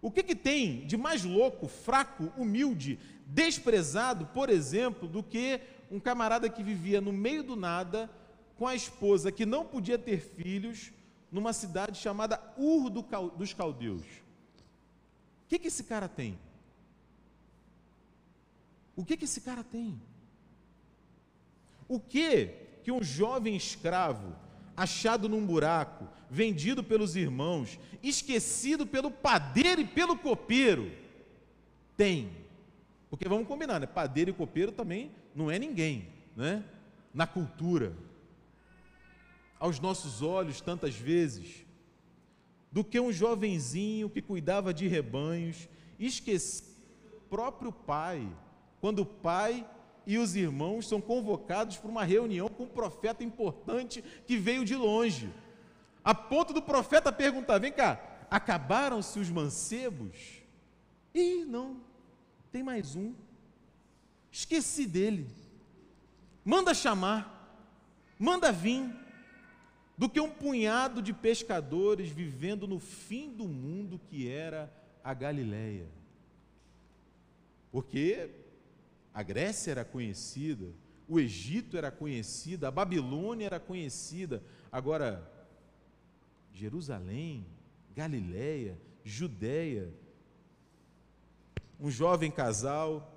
O 0.00 0.10
que, 0.10 0.22
que 0.22 0.34
tem 0.34 0.86
de 0.86 0.96
mais 0.96 1.24
louco, 1.24 1.66
fraco, 1.66 2.32
humilde, 2.36 2.98
desprezado, 3.26 4.26
por 4.26 4.50
exemplo, 4.50 5.08
do 5.08 5.22
que 5.22 5.60
um 5.90 5.98
camarada 5.98 6.48
que 6.48 6.62
vivia 6.62 7.00
no 7.00 7.12
meio 7.12 7.42
do 7.42 7.56
nada, 7.56 8.10
com 8.56 8.66
a 8.66 8.74
esposa 8.74 9.32
que 9.32 9.44
não 9.44 9.64
podia 9.64 9.98
ter 9.98 10.20
filhos, 10.20 10.92
numa 11.32 11.52
cidade 11.52 11.98
chamada 11.98 12.40
Ur 12.56 12.90
dos 12.90 13.52
Caldeus. 13.52 14.04
O 14.04 15.48
que, 15.48 15.58
que 15.58 15.68
esse 15.68 15.84
cara 15.84 16.08
tem? 16.08 16.38
O 18.94 19.04
que, 19.04 19.16
que 19.16 19.24
esse 19.24 19.40
cara 19.40 19.64
tem? 19.64 20.00
O 21.88 21.98
que 21.98 22.63
que 22.84 22.92
um 22.92 23.02
jovem 23.02 23.56
escravo, 23.56 24.36
achado 24.76 25.28
num 25.28 25.44
buraco, 25.44 26.06
vendido 26.30 26.84
pelos 26.84 27.16
irmãos, 27.16 27.78
esquecido 28.02 28.86
pelo 28.86 29.10
padeiro 29.10 29.80
e 29.80 29.86
pelo 29.86 30.16
copeiro, 30.18 30.92
tem 31.96 32.30
Porque 33.08 33.28
vamos 33.28 33.46
combinar, 33.46 33.78
né? 33.80 33.86
Padeiro 33.86 34.30
e 34.30 34.34
copeiro 34.34 34.72
também 34.72 35.10
não 35.34 35.50
é 35.50 35.58
ninguém, 35.58 36.08
né? 36.36 36.64
Na 37.12 37.26
cultura. 37.26 37.96
Aos 39.58 39.78
nossos 39.78 40.20
olhos, 40.20 40.60
tantas 40.60 40.96
vezes, 40.96 41.64
do 42.72 42.82
que 42.82 42.98
um 42.98 43.12
jovenzinho 43.12 44.10
que 44.10 44.20
cuidava 44.20 44.74
de 44.74 44.88
rebanhos, 44.88 45.68
esquecia 45.98 46.66
o 47.16 47.20
próprio 47.30 47.72
pai, 47.72 48.28
quando 48.80 49.00
o 49.00 49.06
pai 49.06 49.64
e 50.06 50.18
os 50.18 50.36
irmãos 50.36 50.88
são 50.88 51.00
convocados 51.00 51.76
para 51.76 51.90
uma 51.90 52.04
reunião 52.04 52.48
com 52.48 52.64
um 52.64 52.68
profeta 52.68 53.24
importante 53.24 54.02
que 54.26 54.36
veio 54.36 54.64
de 54.64 54.74
longe, 54.74 55.32
a 56.02 56.14
ponto 56.14 56.52
do 56.52 56.62
profeta 56.62 57.12
perguntar: 57.12 57.58
vem 57.58 57.72
cá, 57.72 58.26
acabaram-se 58.30 59.18
os 59.18 59.30
mancebos? 59.30 60.42
Ih, 61.14 61.44
não, 61.44 61.80
tem 62.52 62.62
mais 62.62 62.94
um. 62.96 63.14
Esqueci 64.30 64.86
dele. 64.86 65.28
Manda 66.44 66.74
chamar, 66.74 67.66
manda 68.18 68.52
vir, 68.52 68.92
do 69.96 70.08
que 70.08 70.20
um 70.20 70.30
punhado 70.30 71.00
de 71.00 71.12
pescadores 71.12 72.08
vivendo 72.08 72.66
no 72.66 72.78
fim 72.78 73.30
do 73.30 73.44
mundo 73.44 74.00
que 74.10 74.28
era 74.28 74.72
a 75.02 75.14
Galileia. 75.14 75.86
Porque 77.70 78.30
a 79.14 79.22
Grécia 79.22 79.70
era 79.70 79.84
conhecida, 79.84 80.72
o 81.08 81.20
Egito 81.20 81.76
era 81.76 81.90
conhecida, 81.90 82.66
a 82.66 82.70
Babilônia 82.70 83.46
era 83.46 83.60
conhecida. 83.60 84.42
Agora, 84.72 85.30
Jerusalém, 86.52 87.46
Galileia, 87.94 88.76
Judéia, 89.04 89.94
um 91.78 91.90
jovem 91.90 92.30
casal 92.30 93.10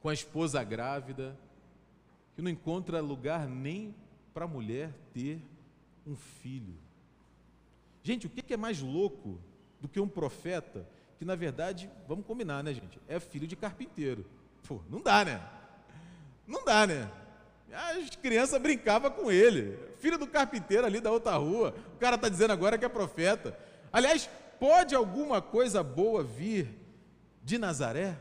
com 0.00 0.08
a 0.08 0.14
esposa 0.14 0.62
grávida, 0.62 1.36
que 2.36 2.42
não 2.42 2.50
encontra 2.50 3.00
lugar 3.00 3.48
nem 3.48 3.94
para 4.32 4.44
a 4.44 4.48
mulher 4.48 4.92
ter 5.12 5.42
um 6.06 6.14
filho. 6.14 6.74
Gente, 8.02 8.26
o 8.26 8.30
que 8.30 8.52
é 8.52 8.56
mais 8.56 8.80
louco 8.80 9.38
do 9.80 9.88
que 9.88 10.00
um 10.00 10.08
profeta 10.08 10.86
que, 11.18 11.24
na 11.24 11.34
verdade, 11.34 11.90
vamos 12.06 12.26
combinar, 12.26 12.62
né, 12.62 12.72
gente? 12.72 13.00
É 13.08 13.18
filho 13.20 13.46
de 13.46 13.56
carpinteiro. 13.56 14.24
Pô, 14.66 14.80
não 14.88 15.00
dá, 15.00 15.24
né? 15.24 15.40
Não 16.46 16.64
dá, 16.64 16.86
né? 16.86 17.10
As 17.72 18.10
crianças 18.16 18.60
brincavam 18.60 19.10
com 19.10 19.30
ele. 19.30 19.78
Filho 19.98 20.18
do 20.18 20.26
carpinteiro 20.26 20.86
ali 20.86 21.00
da 21.00 21.10
outra 21.10 21.36
rua. 21.36 21.74
O 21.94 21.98
cara 21.98 22.16
está 22.16 22.28
dizendo 22.28 22.52
agora 22.52 22.76
que 22.76 22.84
é 22.84 22.88
profeta. 22.88 23.58
Aliás, 23.92 24.28
pode 24.60 24.94
alguma 24.94 25.40
coisa 25.40 25.82
boa 25.82 26.22
vir 26.22 26.68
de 27.42 27.58
Nazaré? 27.58 28.18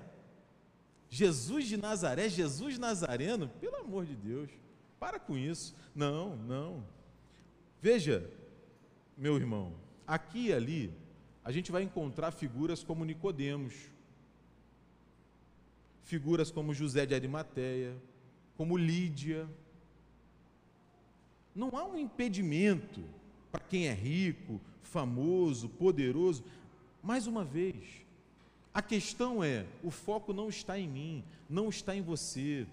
Jesus 1.10 1.68
de 1.68 1.76
Nazaré, 1.76 2.30
Jesus 2.30 2.80
Nazareno, 2.80 3.50
pelo 3.60 3.76
amor 3.76 4.06
de 4.06 4.16
Deus, 4.16 4.50
para 4.98 5.20
com 5.20 5.38
isso. 5.38 5.76
Não, 5.94 6.38
não. 6.38 6.86
Veja, 7.82 8.30
meu 9.18 9.36
irmão, 9.36 9.74
aqui 10.08 10.48
e 10.48 10.54
ali 10.54 10.94
a 11.44 11.52
gente 11.52 11.70
vai 11.70 11.84
encontrar 11.84 12.32
figuras 12.32 12.82
como 12.82 13.04
Nicodemos, 13.04 13.91
figuras 16.12 16.52
como 16.52 16.74
José 16.74 17.06
de 17.06 17.16
Arimateia, 17.16 17.96
como 18.58 18.78
Lídia. 18.78 19.50
Não 21.56 21.70
há 21.78 21.86
um 21.86 21.98
impedimento 21.98 23.02
para 23.50 23.62
quem 23.62 23.88
é 23.88 23.94
rico, 23.94 24.60
famoso, 24.82 25.70
poderoso. 25.70 26.44
Mais 27.02 27.28
uma 27.28 27.46
vez, 27.46 28.06
a 28.74 28.82
questão 28.82 29.42
é: 29.42 29.66
o 29.82 29.90
foco 29.90 30.34
não 30.34 30.50
está 30.50 30.78
em 30.78 30.86
mim, 30.86 31.24
não 31.50 31.70
está 31.70 31.96
em 31.96 32.02
você, 32.02 32.68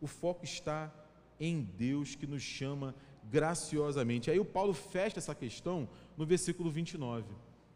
o 0.00 0.06
foco 0.06 0.42
está 0.42 0.90
em 1.38 1.60
Deus 1.76 2.14
que 2.14 2.26
nos 2.26 2.42
chama 2.42 2.94
graciosamente. 3.30 4.30
Aí 4.30 4.40
o 4.40 4.44
Paulo 4.44 4.72
fecha 4.72 5.18
essa 5.18 5.34
questão 5.34 5.86
no 6.16 6.24
versículo 6.24 6.70
29. 6.70 7.26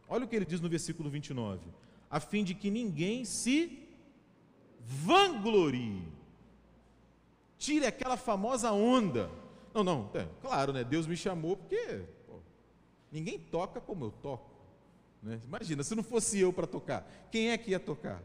Olha 0.08 0.24
o 0.24 0.28
que 0.28 0.34
ele 0.34 0.46
diz 0.46 0.62
no 0.62 0.68
versículo 0.70 1.10
29: 1.10 1.60
a 2.10 2.20
fim 2.20 2.42
de 2.42 2.54
que 2.54 2.70
ninguém 2.70 3.26
se 3.26 3.86
vanglorie, 4.80 6.02
tire 7.58 7.86
aquela 7.86 8.16
famosa 8.16 8.72
onda. 8.72 9.30
Não, 9.74 9.84
não, 9.84 10.10
é, 10.14 10.26
claro, 10.40 10.72
né? 10.72 10.84
Deus 10.84 11.06
me 11.06 11.16
chamou 11.16 11.56
porque 11.56 12.04
pô, 12.26 12.40
ninguém 13.12 13.38
toca 13.38 13.80
como 13.80 14.06
eu 14.06 14.10
toco. 14.10 14.50
Né? 15.22 15.40
Imagina, 15.44 15.82
se 15.82 15.94
não 15.94 16.02
fosse 16.02 16.38
eu 16.38 16.52
para 16.52 16.66
tocar, 16.66 17.08
quem 17.30 17.50
é 17.50 17.58
que 17.58 17.72
ia 17.72 17.80
tocar? 17.80 18.22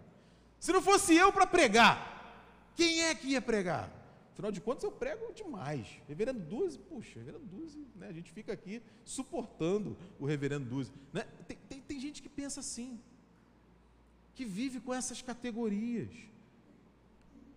Se 0.59 0.71
não 0.71 0.81
fosse 0.81 1.15
eu 1.15 1.31
para 1.31 1.45
pregar, 1.45 2.71
quem 2.75 3.03
é 3.03 3.15
que 3.15 3.29
ia 3.29 3.41
pregar? 3.41 3.91
Afinal 4.33 4.51
de 4.51 4.59
contas, 4.59 4.83
eu 4.83 4.91
prego 4.91 5.31
demais. 5.31 5.87
Reverendo 6.07 6.39
Duzi, 6.39 6.79
puxa, 6.79 7.19
Reverendo 7.19 7.45
Duzi, 7.45 7.85
né? 7.95 8.07
a 8.07 8.11
gente 8.11 8.31
fica 8.31 8.51
aqui 8.51 8.81
suportando 9.03 9.95
o 10.19 10.25
Reverendo 10.25 10.65
Duzi. 10.65 10.91
Né? 11.11 11.27
Tem, 11.47 11.57
tem, 11.69 11.81
tem 11.81 11.99
gente 11.99 12.21
que 12.21 12.29
pensa 12.29 12.59
assim, 12.59 12.99
que 14.33 14.43
vive 14.43 14.79
com 14.79 14.91
essas 14.91 15.21
categorias. 15.21 16.09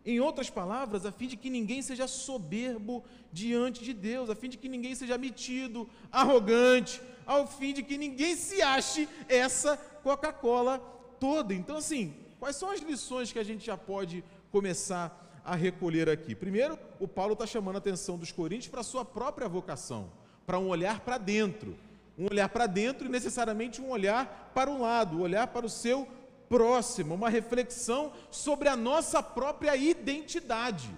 Em 0.06 0.20
outras 0.20 0.48
palavras, 0.48 1.04
a 1.04 1.10
fim 1.10 1.26
de 1.26 1.36
que 1.36 1.50
ninguém 1.50 1.82
seja 1.82 2.06
soberbo 2.06 3.04
diante 3.32 3.82
de 3.82 3.92
Deus, 3.92 4.30
a 4.30 4.36
fim 4.36 4.48
de 4.48 4.56
que 4.56 4.68
ninguém 4.68 4.94
seja 4.94 5.18
metido, 5.18 5.90
arrogante, 6.12 7.02
ao 7.26 7.44
fim 7.48 7.74
de 7.74 7.82
que 7.82 7.98
ninguém 7.98 8.36
se 8.36 8.62
ache 8.62 9.08
essa 9.28 9.76
Coca-Cola 10.04 10.78
toda. 11.18 11.52
Então, 11.52 11.78
assim, 11.78 12.14
quais 12.38 12.54
são 12.54 12.70
as 12.70 12.80
lições 12.80 13.32
que 13.32 13.38
a 13.40 13.42
gente 13.42 13.66
já 13.66 13.76
pode 13.76 14.22
começar 14.52 15.42
a 15.44 15.56
recolher 15.56 16.08
aqui? 16.08 16.36
Primeiro, 16.36 16.78
o 17.00 17.08
Paulo 17.08 17.32
está 17.32 17.44
chamando 17.44 17.74
a 17.74 17.78
atenção 17.78 18.16
dos 18.16 18.30
coríntios 18.30 18.68
para 18.68 18.82
a 18.82 18.84
sua 18.84 19.04
própria 19.04 19.48
vocação, 19.48 20.08
para 20.46 20.56
um 20.56 20.68
olhar 20.68 21.00
para 21.00 21.18
dentro. 21.18 21.76
Um 22.16 22.26
olhar 22.30 22.48
para 22.48 22.68
dentro 22.68 23.06
e 23.06 23.10
necessariamente 23.10 23.82
um 23.82 23.90
olhar 23.90 24.52
para 24.54 24.70
o 24.70 24.80
lado, 24.80 25.20
olhar 25.20 25.48
para 25.48 25.66
o 25.66 25.68
seu 25.68 26.06
próxima, 26.48 27.14
uma 27.14 27.28
reflexão 27.28 28.12
sobre 28.30 28.68
a 28.68 28.76
nossa 28.76 29.22
própria 29.22 29.76
identidade, 29.76 30.90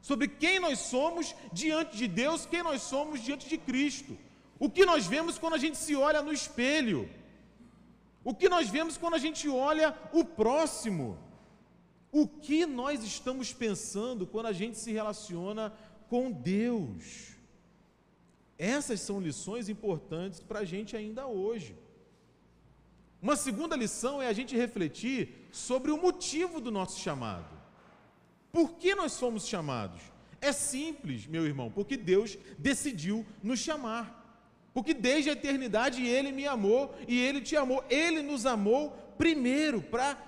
sobre 0.00 0.28
quem 0.28 0.60
nós 0.60 0.78
somos 0.78 1.34
diante 1.52 1.96
de 1.96 2.06
Deus, 2.06 2.46
quem 2.46 2.62
nós 2.62 2.82
somos 2.82 3.20
diante 3.20 3.48
de 3.48 3.58
Cristo. 3.58 4.16
O 4.58 4.70
que 4.70 4.84
nós 4.86 5.06
vemos 5.06 5.38
quando 5.38 5.54
a 5.54 5.58
gente 5.58 5.76
se 5.76 5.94
olha 5.96 6.22
no 6.22 6.32
espelho? 6.32 7.08
O 8.22 8.34
que 8.34 8.48
nós 8.48 8.68
vemos 8.68 8.96
quando 8.96 9.14
a 9.14 9.18
gente 9.18 9.48
olha 9.48 9.96
o 10.12 10.24
próximo? 10.24 11.18
O 12.10 12.26
que 12.26 12.64
nós 12.64 13.02
estamos 13.02 13.52
pensando 13.52 14.26
quando 14.26 14.46
a 14.46 14.52
gente 14.52 14.78
se 14.78 14.92
relaciona 14.92 15.72
com 16.08 16.30
Deus? 16.30 17.34
Essas 18.56 19.00
são 19.00 19.20
lições 19.20 19.68
importantes 19.68 20.40
para 20.40 20.60
a 20.60 20.64
gente 20.64 20.96
ainda 20.96 21.26
hoje. 21.26 21.76
Uma 23.24 23.36
segunda 23.36 23.74
lição 23.74 24.20
é 24.20 24.26
a 24.26 24.34
gente 24.34 24.54
refletir 24.54 25.48
sobre 25.50 25.90
o 25.90 25.96
motivo 25.96 26.60
do 26.60 26.70
nosso 26.70 27.00
chamado. 27.00 27.48
Por 28.52 28.72
que 28.72 28.94
nós 28.94 29.12
somos 29.12 29.46
chamados? 29.46 30.02
É 30.42 30.52
simples, 30.52 31.26
meu 31.26 31.46
irmão, 31.46 31.70
porque 31.70 31.96
Deus 31.96 32.36
decidiu 32.58 33.24
nos 33.42 33.60
chamar. 33.60 34.44
Porque 34.74 34.92
desde 34.92 35.30
a 35.30 35.32
eternidade 35.32 36.06
Ele 36.06 36.32
me 36.32 36.46
amou 36.46 36.94
e 37.08 37.18
Ele 37.18 37.40
te 37.40 37.56
amou. 37.56 37.82
Ele 37.88 38.20
nos 38.20 38.44
amou 38.44 38.90
primeiro 39.16 39.80
para 39.80 40.18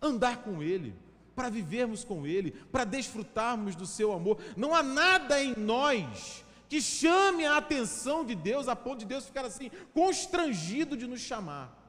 andar 0.00 0.38
com 0.38 0.62
Ele, 0.62 0.94
para 1.36 1.50
vivermos 1.50 2.02
com 2.02 2.26
Ele, 2.26 2.52
para 2.72 2.84
desfrutarmos 2.84 3.76
do 3.76 3.84
Seu 3.84 4.10
amor. 4.10 4.38
Não 4.56 4.74
há 4.74 4.82
nada 4.82 5.44
em 5.44 5.54
nós 5.54 6.42
que 6.66 6.80
chame 6.80 7.44
a 7.44 7.58
atenção 7.58 8.24
de 8.24 8.34
Deus 8.34 8.68
a 8.68 8.74
ponto 8.74 9.00
de 9.00 9.04
Deus 9.04 9.26
ficar 9.26 9.44
assim, 9.44 9.70
constrangido 9.92 10.96
de 10.96 11.06
nos 11.06 11.20
chamar. 11.20 11.81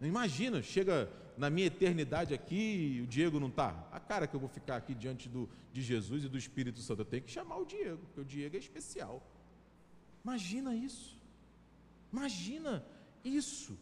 Imagina, 0.00 0.62
chega 0.62 1.10
na 1.36 1.50
minha 1.50 1.66
eternidade 1.66 2.34
aqui 2.34 2.96
e 2.96 3.00
o 3.02 3.06
Diego 3.06 3.38
não 3.38 3.48
está. 3.48 3.86
A 3.92 4.00
cara 4.00 4.26
que 4.26 4.34
eu 4.34 4.40
vou 4.40 4.48
ficar 4.48 4.76
aqui 4.76 4.94
diante 4.94 5.28
do, 5.28 5.48
de 5.72 5.82
Jesus 5.82 6.24
e 6.24 6.28
do 6.28 6.38
Espírito 6.38 6.80
Santo. 6.80 7.00
Eu 7.02 7.04
tenho 7.04 7.22
que 7.22 7.30
chamar 7.30 7.56
o 7.58 7.64
Diego, 7.64 7.98
porque 8.06 8.20
o 8.20 8.24
Diego 8.24 8.56
é 8.56 8.58
especial. 8.58 9.22
Imagina 10.24 10.74
isso. 10.74 11.18
Imagina 12.12 12.84
isso. 13.24 13.78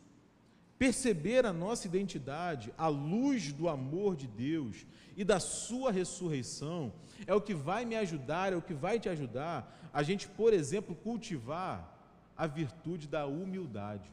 Perceber 0.79 1.45
a 1.45 1.53
nossa 1.53 1.87
identidade 1.87 2.73
à 2.79 2.87
luz 2.87 3.53
do 3.53 3.69
amor 3.69 4.15
de 4.15 4.29
Deus 4.29 4.87
e 5.17 5.25
da 5.25 5.41
Sua 5.41 5.91
ressurreição 5.91 6.93
é 7.27 7.35
o 7.35 7.41
que 7.41 7.55
vai 7.55 7.85
me 7.85 7.97
ajudar, 7.97 8.53
é 8.53 8.57
o 8.57 8.63
que 8.63 8.75
vai 8.75 9.01
te 9.01 9.09
ajudar 9.09 9.77
a 9.93 10.03
gente, 10.03 10.29
por 10.29 10.53
exemplo, 10.53 10.95
cultivar 10.95 11.97
a 12.37 12.47
virtude 12.47 13.09
da 13.09 13.27
humildade 13.27 14.11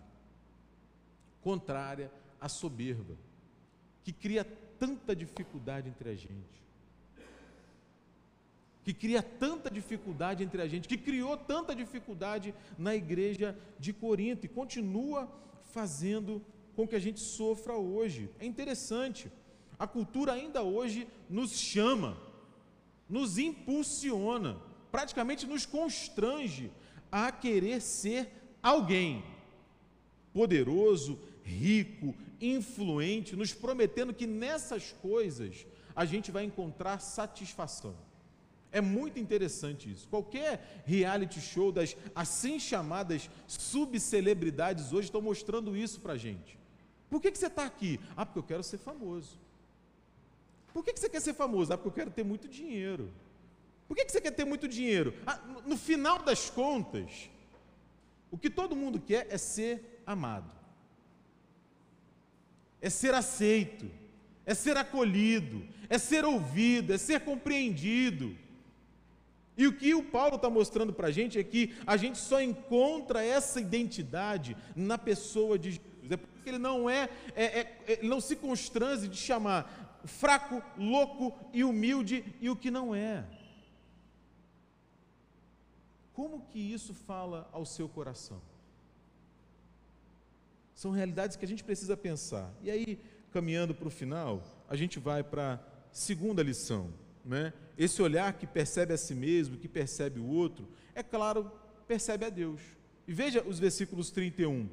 contrária 1.46 2.12
à 2.42 2.50
soberba, 2.50 3.16
que 4.04 4.12
cria 4.12 4.44
tanta 4.80 5.16
dificuldade 5.16 5.88
entre 5.88 6.10
a 6.10 6.16
gente. 6.16 6.66
Que 8.84 8.92
cria 8.92 9.22
tanta 9.22 9.70
dificuldade 9.70 10.44
entre 10.44 10.60
a 10.60 10.68
gente, 10.68 10.88
que 10.88 10.98
criou 10.98 11.38
tanta 11.38 11.76
dificuldade 11.76 12.52
na 12.80 12.96
igreja 12.96 13.56
de 13.78 13.94
Corinto 13.94 14.48
e 14.48 14.50
continua 14.50 15.30
fazendo 15.66 16.44
com 16.76 16.88
que 16.88 16.96
a 16.96 17.00
gente 17.00 17.20
sofra 17.20 17.76
hoje. 17.76 18.28
É 18.40 18.46
interessante. 18.48 19.32
A 19.78 19.86
cultura 19.86 20.34
ainda 20.34 20.64
hoje 20.64 21.08
nos 21.30 21.52
chama, 21.52 22.18
nos 23.08 23.38
impulsiona, 23.38 24.60
praticamente 24.92 25.46
nos 25.46 25.64
constrange 25.64 26.72
a 27.12 27.32
querer 27.32 27.82
ser 27.82 28.32
alguém 28.64 29.24
poderoso, 30.34 31.20
rico, 31.46 32.16
influente, 32.42 33.36
nos 33.36 33.54
prometendo 33.54 34.14
que 34.14 34.28
nessas 34.28 34.92
coisas 34.92 35.66
a 35.96 36.04
gente 36.04 36.32
vai 36.32 36.44
encontrar 36.44 37.00
satisfação. 37.00 37.96
É 38.72 38.82
muito 38.82 39.18
interessante 39.20 39.90
isso. 39.90 40.10
Qualquer 40.10 40.84
reality 40.86 41.40
show 41.40 41.72
das 41.72 41.96
assim 42.14 42.60
chamadas 42.60 43.30
subcelebridades 43.48 44.92
hoje 44.92 45.08
estão 45.08 45.22
mostrando 45.22 45.78
isso 45.78 46.02
para 46.02 46.14
a 46.14 46.18
gente. 46.18 46.60
Por 47.10 47.22
que, 47.22 47.32
que 47.32 47.38
você 47.38 47.48
está 47.48 47.64
aqui? 47.64 48.00
Ah, 48.18 48.26
porque 48.26 48.40
eu 48.40 48.44
quero 48.44 48.64
ser 48.64 48.80
famoso. 48.80 49.40
Por 50.74 50.84
que, 50.84 50.92
que 50.92 51.00
você 51.00 51.08
quer 51.08 51.22
ser 51.22 51.34
famoso? 51.34 51.72
Ah, 51.72 51.78
porque 51.78 51.88
eu 51.88 51.94
quero 51.94 52.12
ter 52.12 52.26
muito 52.26 52.50
dinheiro. 52.50 53.10
Por 53.88 53.96
que, 53.96 54.04
que 54.04 54.12
você 54.12 54.20
quer 54.20 54.32
ter 54.32 54.44
muito 54.44 54.68
dinheiro? 54.68 55.14
Ah, 55.26 55.40
no 55.66 55.78
final 55.78 56.20
das 56.20 56.50
contas, 56.50 57.30
o 58.30 58.38
que 58.38 58.50
todo 58.50 58.76
mundo 58.76 59.00
quer 59.00 59.28
é 59.30 59.38
ser 59.38 60.02
amado, 60.06 60.52
é 62.86 62.90
ser 62.92 63.16
aceito, 63.16 63.90
é 64.46 64.54
ser 64.54 64.78
acolhido, 64.78 65.66
é 65.90 65.98
ser 65.98 66.24
ouvido, 66.24 66.94
é 66.94 67.00
ser 67.00 67.22
compreendido. 67.22 68.38
E 69.58 69.66
o 69.66 69.74
que 69.76 69.96
o 69.96 70.04
Paulo 70.04 70.36
está 70.36 70.52
mostrando 70.52 70.94
para 70.94 71.08
a 71.08 71.12
gente 71.12 71.40
é 71.40 71.44
que 71.44 71.74
a 71.88 71.98
gente 71.98 72.20
só 72.20 72.40
encontra 72.40 73.26
essa 73.26 73.60
identidade 73.60 74.56
na 74.76 75.00
pessoa 75.00 75.58
de 75.58 75.72
Jesus. 75.72 76.12
É 76.12 76.16
porque 76.16 76.48
ele 76.48 76.60
não 76.60 76.88
é, 76.88 77.10
é, 77.36 77.44
é, 77.44 77.76
é 77.88 78.00
não 78.04 78.22
se 78.22 78.36
constrange 78.36 79.08
de 79.08 79.18
chamar 79.18 80.04
fraco, 80.06 80.62
louco 80.78 81.34
e 81.52 81.64
humilde 81.64 82.24
e 82.40 82.52
o 82.52 82.56
que 82.56 82.70
não 82.70 82.94
é. 82.94 83.26
Como 86.14 86.46
que 86.52 86.60
isso 86.60 86.94
fala 86.94 87.50
ao 87.52 87.66
seu 87.66 87.90
coração? 87.90 88.40
São 90.76 90.92
realidades 90.92 91.36
que 91.36 91.46
a 91.46 91.48
gente 91.48 91.64
precisa 91.64 91.98
pensar. 91.98 92.54
E 92.62 92.70
aí, 92.70 93.00
caminhando 93.32 93.74
para 93.74 93.88
o 93.88 93.92
final, 93.92 94.44
a 94.70 94.76
gente 94.76 95.00
vai 95.00 95.24
para 95.24 95.56
a 95.56 95.60
segunda 95.92 96.44
lição 96.44 96.94
né? 97.26 97.52
esse 97.76 98.02
olhar 98.02 98.32
que 98.34 98.46
percebe 98.46 98.94
a 98.94 98.98
si 98.98 99.16
mesmo, 99.16 99.58
que 99.58 99.68
percebe 99.68 100.20
o 100.20 100.28
outro, 100.28 100.68
é 100.94 101.02
claro, 101.02 101.52
percebe 101.88 102.24
a 102.24 102.30
Deus. 102.30 102.62
E 103.08 103.14
veja 103.14 103.42
os 103.42 103.58
versículos 103.58 104.12
31. 104.12 104.70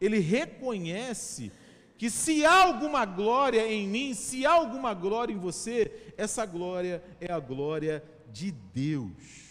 Ele 0.00 0.20
reconhece 0.20 1.50
que 1.96 2.08
se 2.08 2.46
há 2.46 2.62
alguma 2.62 3.04
glória 3.04 3.66
em 3.70 3.88
mim, 3.88 4.14
se 4.14 4.46
há 4.46 4.52
alguma 4.52 4.94
glória 4.94 5.32
em 5.32 5.38
você, 5.38 6.12
essa 6.16 6.46
glória 6.46 7.02
é 7.20 7.32
a 7.32 7.40
glória 7.40 8.02
de 8.32 8.52
Deus. 8.52 9.48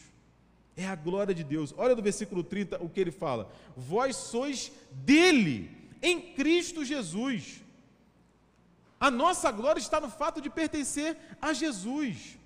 É 0.75 0.85
a 0.85 0.95
glória 0.95 1.35
de 1.35 1.43
Deus. 1.43 1.73
Olha 1.77 1.95
do 1.95 2.01
versículo 2.01 2.43
30 2.43 2.81
o 2.81 2.87
que 2.87 3.01
ele 3.01 3.11
fala: 3.11 3.51
Vós 3.75 4.15
sois 4.15 4.71
dele, 4.91 5.86
em 6.01 6.33
Cristo 6.33 6.83
Jesus. 6.83 7.61
A 8.99 9.11
nossa 9.11 9.51
glória 9.51 9.79
está 9.79 10.01
no 10.01 10.09
fato 10.09 10.41
de 10.41 10.49
pertencer 10.49 11.17
a 11.41 11.53
Jesus. 11.53 12.37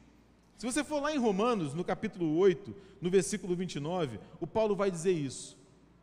Se 0.58 0.66
você 0.66 0.84
for 0.84 1.02
lá 1.02 1.14
em 1.14 1.18
Romanos, 1.18 1.74
no 1.74 1.84
capítulo 1.84 2.38
8, 2.38 2.76
no 3.02 3.10
versículo 3.10 3.56
29, 3.56 4.20
o 4.40 4.46
Paulo 4.46 4.76
vai 4.76 4.92
dizer 4.92 5.14
isso. 5.14 5.58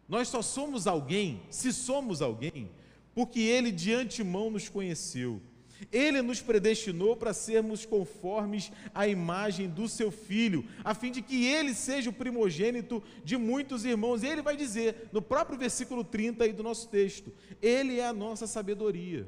Nós 0.09 0.29
só 0.29 0.41
somos 0.41 0.87
alguém, 0.87 1.43
se 1.51 1.73
somos 1.73 2.23
alguém, 2.23 2.71
porque 3.15 3.41
ele 3.41 3.71
de 3.71 3.93
antemão 3.93 4.51
nos 4.51 4.69
conheceu. 4.69 5.41
Ele 5.93 6.21
nos 6.23 6.41
predestinou 6.41 7.17
para 7.17 7.33
sermos 7.33 7.87
conformes 7.87 8.73
à 8.93 9.07
imagem 9.07 9.69
do 9.69 9.89
seu 9.89 10.11
filho, 10.11 10.65
a 10.83 10.93
fim 10.93 11.11
de 11.11 11.23
que 11.23 11.47
ele 11.47 11.73
seja 11.73 12.11
o 12.11 12.13
primogênito 12.13 13.03
de 13.25 13.37
muitos 13.37 13.85
irmãos. 13.85 14.23
E 14.23 14.27
ele 14.27 14.43
vai 14.43 14.57
dizer, 14.57 15.09
no 15.13 15.23
próprio 15.23 15.59
versículo 15.59 16.03
30 16.03 16.45
aí 16.45 16.53
do 16.53 16.63
nosso 16.63 16.89
texto: 16.89 17.33
Ele 17.63 18.01
é 18.01 18.07
a 18.07 18.13
nossa 18.13 18.47
sabedoria. 18.47 19.27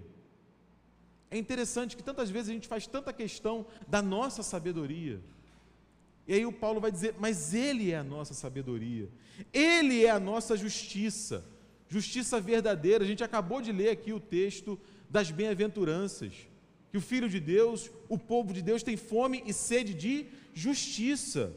É 1.30 1.38
interessante 1.38 1.96
que 1.96 2.02
tantas 2.02 2.28
vezes 2.28 2.50
a 2.50 2.52
gente 2.52 2.66
faz 2.66 2.86
tanta 2.86 3.12
questão 3.12 3.64
da 3.86 4.02
nossa 4.02 4.42
sabedoria. 4.42 5.20
E 6.26 6.34
aí 6.34 6.44
o 6.44 6.52
Paulo 6.52 6.80
vai 6.80 6.90
dizer: 6.90 7.14
Mas 7.18 7.54
Ele 7.54 7.92
é 7.92 7.96
a 7.96 8.04
nossa 8.04 8.34
sabedoria, 8.34 9.08
Ele 9.52 10.04
é 10.04 10.10
a 10.10 10.18
nossa 10.18 10.56
justiça, 10.56 11.44
justiça 11.88 12.40
verdadeira. 12.40 13.04
A 13.04 13.06
gente 13.06 13.22
acabou 13.22 13.62
de 13.62 13.70
ler 13.70 13.90
aqui 13.90 14.12
o 14.12 14.18
texto 14.18 14.78
das 15.10 15.30
bem-aventuranças, 15.30 16.32
que 16.90 16.96
o 16.96 17.00
Filho 17.00 17.28
de 17.28 17.40
Deus, 17.40 17.90
o 18.08 18.16
povo 18.16 18.52
de 18.52 18.62
Deus, 18.62 18.82
tem 18.82 18.96
fome 18.96 19.42
e 19.44 19.52
sede 19.52 19.92
de 19.92 20.26
justiça. 20.54 21.52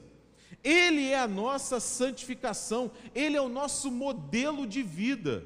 Ele 0.63 1.09
é 1.09 1.19
a 1.19 1.27
nossa 1.27 1.79
santificação, 1.79 2.91
Ele 3.13 3.37
é 3.37 3.41
o 3.41 3.49
nosso 3.49 3.91
modelo 3.91 4.65
de 4.65 4.81
vida. 4.81 5.45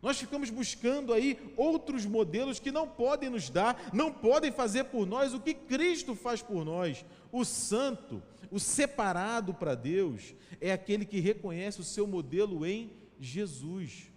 Nós 0.00 0.18
ficamos 0.18 0.50
buscando 0.50 1.12
aí 1.12 1.38
outros 1.56 2.04
modelos 2.04 2.58
que 2.58 2.72
não 2.72 2.88
podem 2.88 3.30
nos 3.30 3.48
dar, 3.48 3.90
não 3.92 4.12
podem 4.12 4.50
fazer 4.50 4.84
por 4.84 5.06
nós 5.06 5.32
o 5.32 5.40
que 5.40 5.54
Cristo 5.54 6.16
faz 6.16 6.42
por 6.42 6.64
nós. 6.64 7.04
O 7.30 7.44
santo, 7.44 8.20
o 8.50 8.58
separado 8.58 9.54
para 9.54 9.76
Deus, 9.76 10.34
é 10.60 10.72
aquele 10.72 11.04
que 11.04 11.20
reconhece 11.20 11.80
o 11.80 11.84
seu 11.84 12.04
modelo 12.04 12.66
em 12.66 12.90
Jesus. 13.20 14.11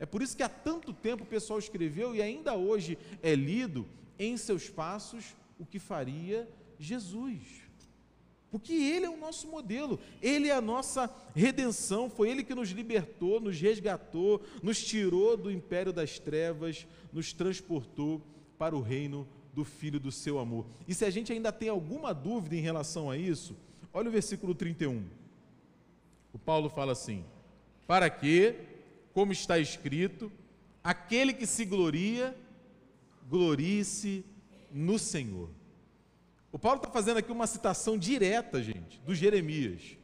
É 0.00 0.06
por 0.06 0.22
isso 0.22 0.36
que 0.36 0.42
há 0.42 0.48
tanto 0.48 0.92
tempo 0.92 1.24
o 1.24 1.26
pessoal 1.26 1.58
escreveu 1.58 2.14
e 2.14 2.22
ainda 2.22 2.54
hoje 2.54 2.96
é 3.22 3.34
lido 3.34 3.86
em 4.18 4.36
seus 4.36 4.68
passos 4.68 5.34
o 5.58 5.66
que 5.66 5.78
faria 5.78 6.48
Jesus. 6.78 7.68
Porque 8.50 8.72
Ele 8.72 9.04
é 9.04 9.10
o 9.10 9.16
nosso 9.16 9.46
modelo, 9.48 10.00
Ele 10.22 10.48
é 10.48 10.54
a 10.54 10.60
nossa 10.60 11.12
redenção, 11.34 12.08
foi 12.08 12.30
Ele 12.30 12.42
que 12.42 12.54
nos 12.54 12.70
libertou, 12.70 13.40
nos 13.40 13.60
resgatou, 13.60 14.42
nos 14.62 14.82
tirou 14.82 15.36
do 15.36 15.50
império 15.50 15.92
das 15.92 16.18
trevas, 16.18 16.86
nos 17.12 17.32
transportou 17.32 18.22
para 18.56 18.74
o 18.74 18.80
reino 18.80 19.28
do 19.52 19.64
Filho 19.64 20.00
do 20.00 20.10
seu 20.10 20.38
amor. 20.38 20.66
E 20.86 20.94
se 20.94 21.04
a 21.04 21.10
gente 21.10 21.32
ainda 21.32 21.52
tem 21.52 21.68
alguma 21.68 22.14
dúvida 22.14 22.56
em 22.56 22.60
relação 22.60 23.10
a 23.10 23.18
isso, 23.18 23.54
olha 23.92 24.08
o 24.08 24.12
versículo 24.12 24.54
31. 24.54 25.04
O 26.32 26.38
Paulo 26.38 26.70
fala 26.70 26.92
assim: 26.92 27.24
Para 27.86 28.08
que, 28.08 28.54
como 29.18 29.32
está 29.32 29.58
escrito, 29.58 30.30
aquele 30.80 31.32
que 31.32 31.44
se 31.44 31.64
gloria, 31.64 32.36
glorie-se 33.28 34.24
no 34.72 34.96
Senhor. 34.96 35.50
O 36.52 36.58
Paulo 36.58 36.76
está 36.76 36.88
fazendo 36.88 37.16
aqui 37.16 37.32
uma 37.32 37.48
citação 37.48 37.98
direta, 37.98 38.62
gente, 38.62 39.00
do 39.00 39.16
Jeremias. 39.16 39.96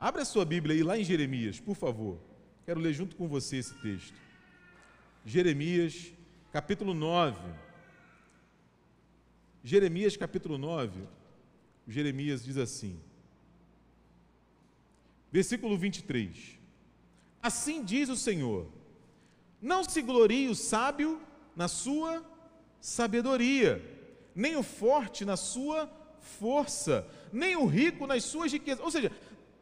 Abra 0.00 0.22
a 0.22 0.24
sua 0.24 0.44
Bíblia 0.44 0.74
aí, 0.74 0.82
lá 0.82 0.98
em 0.98 1.04
Jeremias, 1.04 1.60
por 1.60 1.76
favor. 1.76 2.18
Quero 2.64 2.80
ler 2.80 2.92
junto 2.92 3.14
com 3.14 3.28
você 3.28 3.58
esse 3.58 3.74
texto. 3.74 4.18
Jeremias, 5.24 6.12
capítulo 6.52 6.94
9. 6.94 7.38
Jeremias, 9.62 10.16
capítulo 10.16 10.58
9. 10.58 11.00
Jeremias 11.86 12.44
diz 12.44 12.56
assim, 12.56 12.98
versículo 15.30 15.78
23. 15.78 16.55
Assim 17.46 17.84
diz 17.84 18.08
o 18.08 18.16
Senhor: 18.16 18.66
Não 19.60 19.84
se 19.84 20.02
glorie 20.02 20.48
o 20.48 20.54
sábio 20.54 21.20
na 21.54 21.68
sua 21.68 22.24
sabedoria 22.80 23.96
nem 24.36 24.54
o 24.54 24.62
forte 24.62 25.24
na 25.24 25.34
sua 25.34 25.90
força, 26.20 27.08
nem 27.32 27.56
o 27.56 27.64
rico 27.64 28.06
nas 28.06 28.22
suas 28.22 28.52
riquezas. 28.52 28.84
Ou 28.84 28.90
seja, 28.90 29.10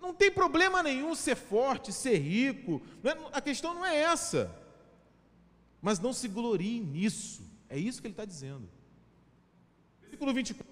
não 0.02 0.12
tem 0.12 0.32
problema 0.32 0.82
nenhum 0.82 1.14
ser 1.14 1.36
forte, 1.36 1.92
ser 1.92 2.18
rico, 2.18 2.82
é, 3.04 3.10
a 3.32 3.40
questão 3.40 3.72
não 3.72 3.86
é 3.86 3.96
essa. 3.96 4.52
Mas 5.80 6.00
não 6.00 6.12
se 6.12 6.26
glorie 6.26 6.80
nisso, 6.80 7.42
é 7.68 7.78
isso 7.78 8.00
que 8.00 8.08
ele 8.08 8.14
está 8.14 8.24
dizendo. 8.24 8.68
Versículo 10.00 10.34
24: 10.34 10.66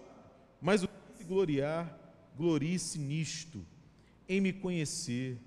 Mas 0.61 0.83
o 0.83 0.89
que 0.89 1.19
se 1.19 1.25
gloriar, 1.25 1.97
glorie-se 2.37 2.99
nisto, 2.99 3.65
em 4.29 4.41
me 4.41 4.53
conhecer 4.53 5.39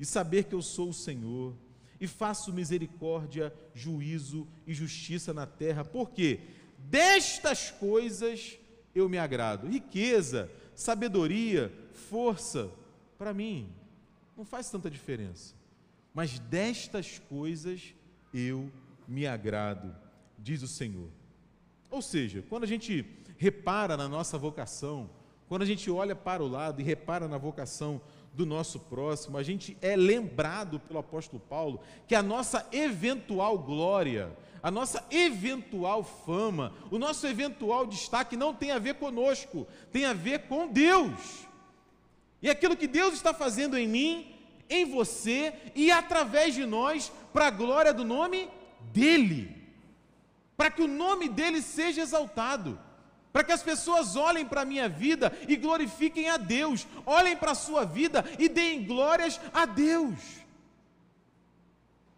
e 0.00 0.04
saber 0.04 0.44
que 0.44 0.54
eu 0.54 0.62
sou 0.62 0.88
o 0.88 0.94
Senhor, 0.94 1.54
e 2.00 2.06
faço 2.06 2.52
misericórdia, 2.52 3.54
juízo 3.74 4.48
e 4.66 4.72
justiça 4.72 5.34
na 5.34 5.46
terra, 5.46 5.84
porque 5.84 6.40
Destas 6.88 7.70
coisas 7.70 8.58
eu 8.94 9.08
me 9.08 9.18
agrado. 9.18 9.68
Riqueza, 9.68 10.50
sabedoria, 10.74 11.72
força, 11.92 12.70
para 13.18 13.34
mim, 13.34 13.68
não 14.36 14.44
faz 14.44 14.70
tanta 14.70 14.90
diferença. 14.90 15.54
Mas 16.14 16.38
destas 16.38 17.18
coisas 17.18 17.94
eu 18.32 18.70
me 19.06 19.26
agrado, 19.26 19.94
diz 20.38 20.62
o 20.62 20.68
Senhor. 20.68 21.08
Ou 21.90 22.00
seja, 22.00 22.44
quando 22.48 22.64
a 22.64 22.66
gente 22.66 23.04
repara 23.36 23.96
na 23.96 24.08
nossa 24.08 24.38
vocação, 24.38 25.10
quando 25.48 25.62
a 25.62 25.66
gente 25.66 25.90
olha 25.90 26.14
para 26.14 26.42
o 26.42 26.48
lado 26.48 26.80
e 26.80 26.84
repara 26.84 27.28
na 27.28 27.38
vocação 27.38 28.00
do 28.32 28.46
nosso 28.46 28.78
próximo, 28.78 29.36
a 29.36 29.42
gente 29.42 29.76
é 29.82 29.96
lembrado 29.96 30.78
pelo 30.80 31.00
apóstolo 31.00 31.42
Paulo 31.48 31.80
que 32.06 32.14
a 32.14 32.22
nossa 32.22 32.66
eventual 32.72 33.58
glória, 33.58 34.36
a 34.62 34.70
nossa 34.70 35.04
eventual 35.10 36.04
fama, 36.04 36.72
o 36.90 36.98
nosso 36.98 37.26
eventual 37.26 37.86
destaque 37.86 38.36
não 38.36 38.54
tem 38.54 38.70
a 38.70 38.78
ver 38.78 38.94
conosco, 38.94 39.66
tem 39.92 40.04
a 40.04 40.12
ver 40.12 40.46
com 40.48 40.68
Deus. 40.68 41.46
E 42.40 42.48
aquilo 42.48 42.76
que 42.76 42.86
Deus 42.86 43.14
está 43.14 43.34
fazendo 43.34 43.76
em 43.76 43.88
mim, 43.88 44.34
em 44.68 44.84
você 44.84 45.52
e 45.74 45.90
através 45.90 46.54
de 46.54 46.64
nós, 46.64 47.12
para 47.32 47.48
a 47.48 47.50
glória 47.50 47.92
do 47.92 48.04
nome 48.04 48.48
dEle, 48.92 49.56
para 50.56 50.70
que 50.70 50.82
o 50.82 50.88
nome 50.88 51.28
dEle 51.28 51.60
seja 51.60 52.00
exaltado 52.00 52.78
para 53.32 53.44
que 53.44 53.52
as 53.52 53.62
pessoas 53.62 54.16
olhem 54.16 54.44
para 54.44 54.62
a 54.62 54.64
minha 54.64 54.88
vida 54.88 55.32
e 55.46 55.56
glorifiquem 55.56 56.28
a 56.28 56.36
Deus, 56.36 56.86
olhem 57.06 57.36
para 57.36 57.52
a 57.52 57.54
sua 57.54 57.84
vida 57.84 58.24
e 58.38 58.48
deem 58.48 58.84
glórias 58.84 59.40
a 59.52 59.66
Deus. 59.66 60.18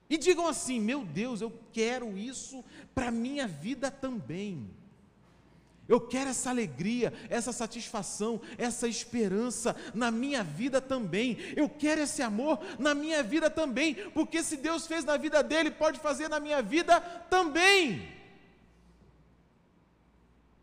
E 0.09 0.17
digam 0.17 0.47
assim: 0.47 0.81
meu 0.81 1.05
Deus, 1.05 1.41
eu 1.41 1.53
quero 1.73 2.17
isso 2.17 2.65
para 2.95 3.09
a 3.09 3.11
minha 3.11 3.47
vida 3.47 3.91
também. 3.91 4.71
Eu 5.89 6.01
quero 6.01 6.31
essa 6.31 6.49
alegria, 6.49 7.13
essa 7.29 7.53
satisfação, 7.53 8.41
essa 8.57 8.89
esperança 8.89 9.77
na 9.93 10.11
minha 10.11 10.43
vida 10.43 10.81
também. 10.81 11.37
Eu 11.57 11.69
quero 11.69 12.03
esse 12.03 12.23
amor 12.23 12.59
na 12.79 12.95
minha 12.95 13.23
vida 13.23 13.51
também, 13.51 13.95
porque 14.15 14.43
se 14.43 14.57
Deus 14.57 14.87
fez 14.87 15.05
na 15.05 15.17
vida 15.19 15.43
dele, 15.43 15.71
pode 15.71 15.99
fazer 15.99 16.29
na 16.29 16.41
minha 16.41 16.63
vida 16.63 17.01
também 17.29 18.22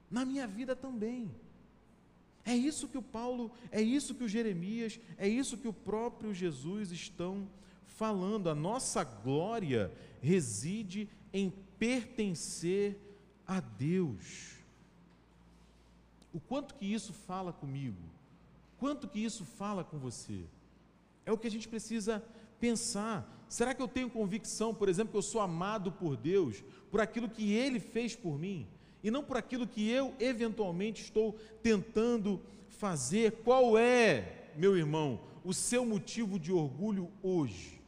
na 0.09 0.25
minha 0.25 0.47
vida 0.47 0.75
também. 0.75 1.31
É 2.45 2.55
isso 2.55 2.87
que 2.87 2.97
o 2.97 3.01
Paulo, 3.01 3.51
é 3.71 3.81
isso 3.81 4.15
que 4.15 4.23
o 4.23 4.27
Jeremias, 4.27 4.99
é 5.17 5.27
isso 5.27 5.57
que 5.57 5.67
o 5.67 5.73
próprio 5.73 6.33
Jesus 6.33 6.91
estão 6.91 7.47
falando. 7.85 8.49
A 8.49 8.55
nossa 8.55 9.03
glória 9.03 9.91
reside 10.21 11.09
em 11.33 11.53
pertencer 11.77 12.97
a 13.45 13.59
Deus. 13.59 14.55
O 16.33 16.39
quanto 16.39 16.75
que 16.75 16.85
isso 16.85 17.13
fala 17.13 17.51
comigo? 17.51 18.01
Quanto 18.79 19.07
que 19.07 19.19
isso 19.19 19.43
fala 19.43 19.83
com 19.83 19.97
você? 19.97 20.43
É 21.25 21.31
o 21.31 21.37
que 21.37 21.47
a 21.47 21.51
gente 21.51 21.67
precisa 21.67 22.23
pensar. 22.59 23.27
Será 23.47 23.73
que 23.73 23.81
eu 23.81 23.87
tenho 23.87 24.09
convicção, 24.09 24.73
por 24.73 24.87
exemplo, 24.89 25.11
que 25.11 25.17
eu 25.17 25.21
sou 25.21 25.41
amado 25.41 25.91
por 25.91 26.15
Deus, 26.15 26.63
por 26.89 27.01
aquilo 27.01 27.29
que 27.29 27.51
Ele 27.51 27.79
fez 27.79 28.15
por 28.15 28.39
mim? 28.39 28.67
E 29.03 29.09
não 29.09 29.23
por 29.23 29.37
aquilo 29.37 29.67
que 29.67 29.89
eu 29.89 30.13
eventualmente 30.19 31.01
estou 31.01 31.33
tentando 31.63 32.41
fazer. 32.69 33.43
Qual 33.43 33.77
é, 33.77 34.51
meu 34.55 34.77
irmão, 34.77 35.19
o 35.43 35.53
seu 35.53 35.85
motivo 35.85 36.39
de 36.39 36.51
orgulho 36.51 37.11
hoje? 37.23 37.79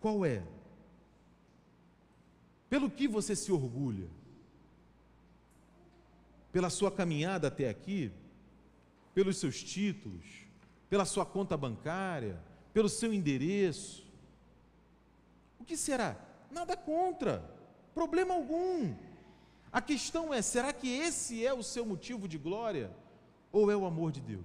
Qual 0.00 0.24
é? 0.24 0.42
Pelo 2.68 2.90
que 2.90 3.08
você 3.08 3.34
se 3.34 3.50
orgulha? 3.52 4.08
Pela 6.52 6.68
sua 6.68 6.90
caminhada 6.90 7.48
até 7.48 7.68
aqui? 7.68 8.12
Pelos 9.14 9.38
seus 9.38 9.62
títulos? 9.62 10.24
Pela 10.90 11.04
sua 11.04 11.24
conta 11.24 11.56
bancária? 11.56 12.38
Pelo 12.72 12.88
seu 12.88 13.14
endereço? 13.14 14.06
O 15.58 15.64
que 15.64 15.76
será? 15.76 16.16
Nada 16.50 16.76
contra. 16.76 17.53
Problema 17.94 18.34
algum. 18.34 18.94
A 19.72 19.80
questão 19.80 20.32
é: 20.34 20.42
será 20.42 20.72
que 20.72 20.88
esse 20.88 21.44
é 21.44 21.52
o 21.52 21.62
seu 21.62 21.86
motivo 21.86 22.28
de 22.28 22.38
glória? 22.38 22.90
Ou 23.52 23.70
é 23.70 23.76
o 23.76 23.86
amor 23.86 24.10
de 24.10 24.20
Deus? 24.20 24.44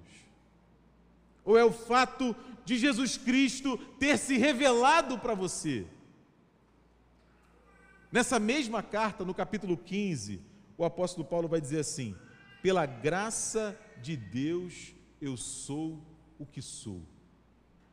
Ou 1.43 1.57
é 1.57 1.65
o 1.65 1.71
fato 1.71 2.35
de 2.63 2.77
Jesus 2.77 3.17
Cristo 3.17 3.77
ter 3.99 4.17
se 4.17 4.37
revelado 4.37 5.17
para 5.17 5.33
você? 5.33 5.87
Nessa 8.11 8.39
mesma 8.39 8.81
carta, 8.81 9.25
no 9.25 9.33
capítulo 9.33 9.77
15, 9.77 10.41
o 10.77 10.85
apóstolo 10.85 11.25
Paulo 11.25 11.47
vai 11.47 11.59
dizer 11.59 11.79
assim: 11.79 12.15
pela 12.61 12.85
graça 12.85 13.77
de 14.01 14.15
Deus 14.15 14.93
eu 15.21 15.35
sou 15.35 15.99
o 16.37 16.45
que 16.45 16.61
sou. 16.61 17.01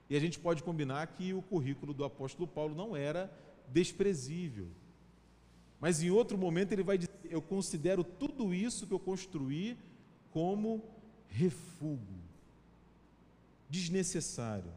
E 0.09 0.17
a 0.17 0.21
gente 0.21 0.39
pode 0.39 0.63
combinar 0.63 1.07
que 1.09 1.35
o 1.35 1.43
currículo 1.43 1.93
do 1.93 2.05
apóstolo 2.05 2.47
Paulo 2.47 2.75
não 2.75 2.97
era 2.97 3.31
desprezível. 3.69 4.69
Mas 5.81 6.03
em 6.03 6.11
outro 6.11 6.39
momento 6.39 6.73
ele 6.73 6.83
vai 6.83 6.99
dizer: 6.99 7.13
Eu 7.31 7.43
considero 7.43 8.03
tudo 8.03 8.55
isso 8.55 8.87
que 8.87 8.95
eu 8.95 8.99
construí 8.99 9.77
como 10.31 10.83
refúgio, 11.29 12.23
desnecessário. 13.69 14.73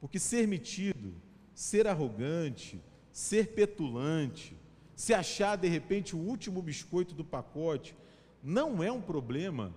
Porque 0.00 0.18
ser 0.18 0.46
metido, 0.46 1.14
ser 1.54 1.86
arrogante, 1.86 2.80
ser 3.12 3.54
petulante, 3.54 4.56
se 4.94 5.12
achar 5.12 5.56
de 5.56 5.68
repente 5.68 6.14
o 6.14 6.18
último 6.18 6.62
biscoito 6.62 7.14
do 7.14 7.24
pacote, 7.24 7.94
não 8.42 8.82
é 8.82 8.90
um 8.90 9.00
problema 9.00 9.74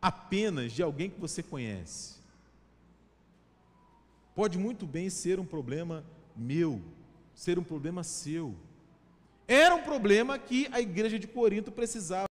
apenas 0.00 0.72
de 0.72 0.82
alguém 0.82 1.10
que 1.10 1.20
você 1.20 1.42
conhece. 1.42 2.16
Pode 4.34 4.56
muito 4.56 4.86
bem 4.86 5.10
ser 5.10 5.40
um 5.40 5.44
problema 5.44 6.04
meu, 6.36 6.80
ser 7.34 7.58
um 7.58 7.64
problema 7.64 8.04
seu. 8.04 8.54
Era 9.50 9.74
um 9.74 9.82
problema 9.82 10.38
que 10.38 10.68
a 10.70 10.78
igreja 10.78 11.18
de 11.18 11.26
Corinto 11.26 11.72
precisava 11.72 12.27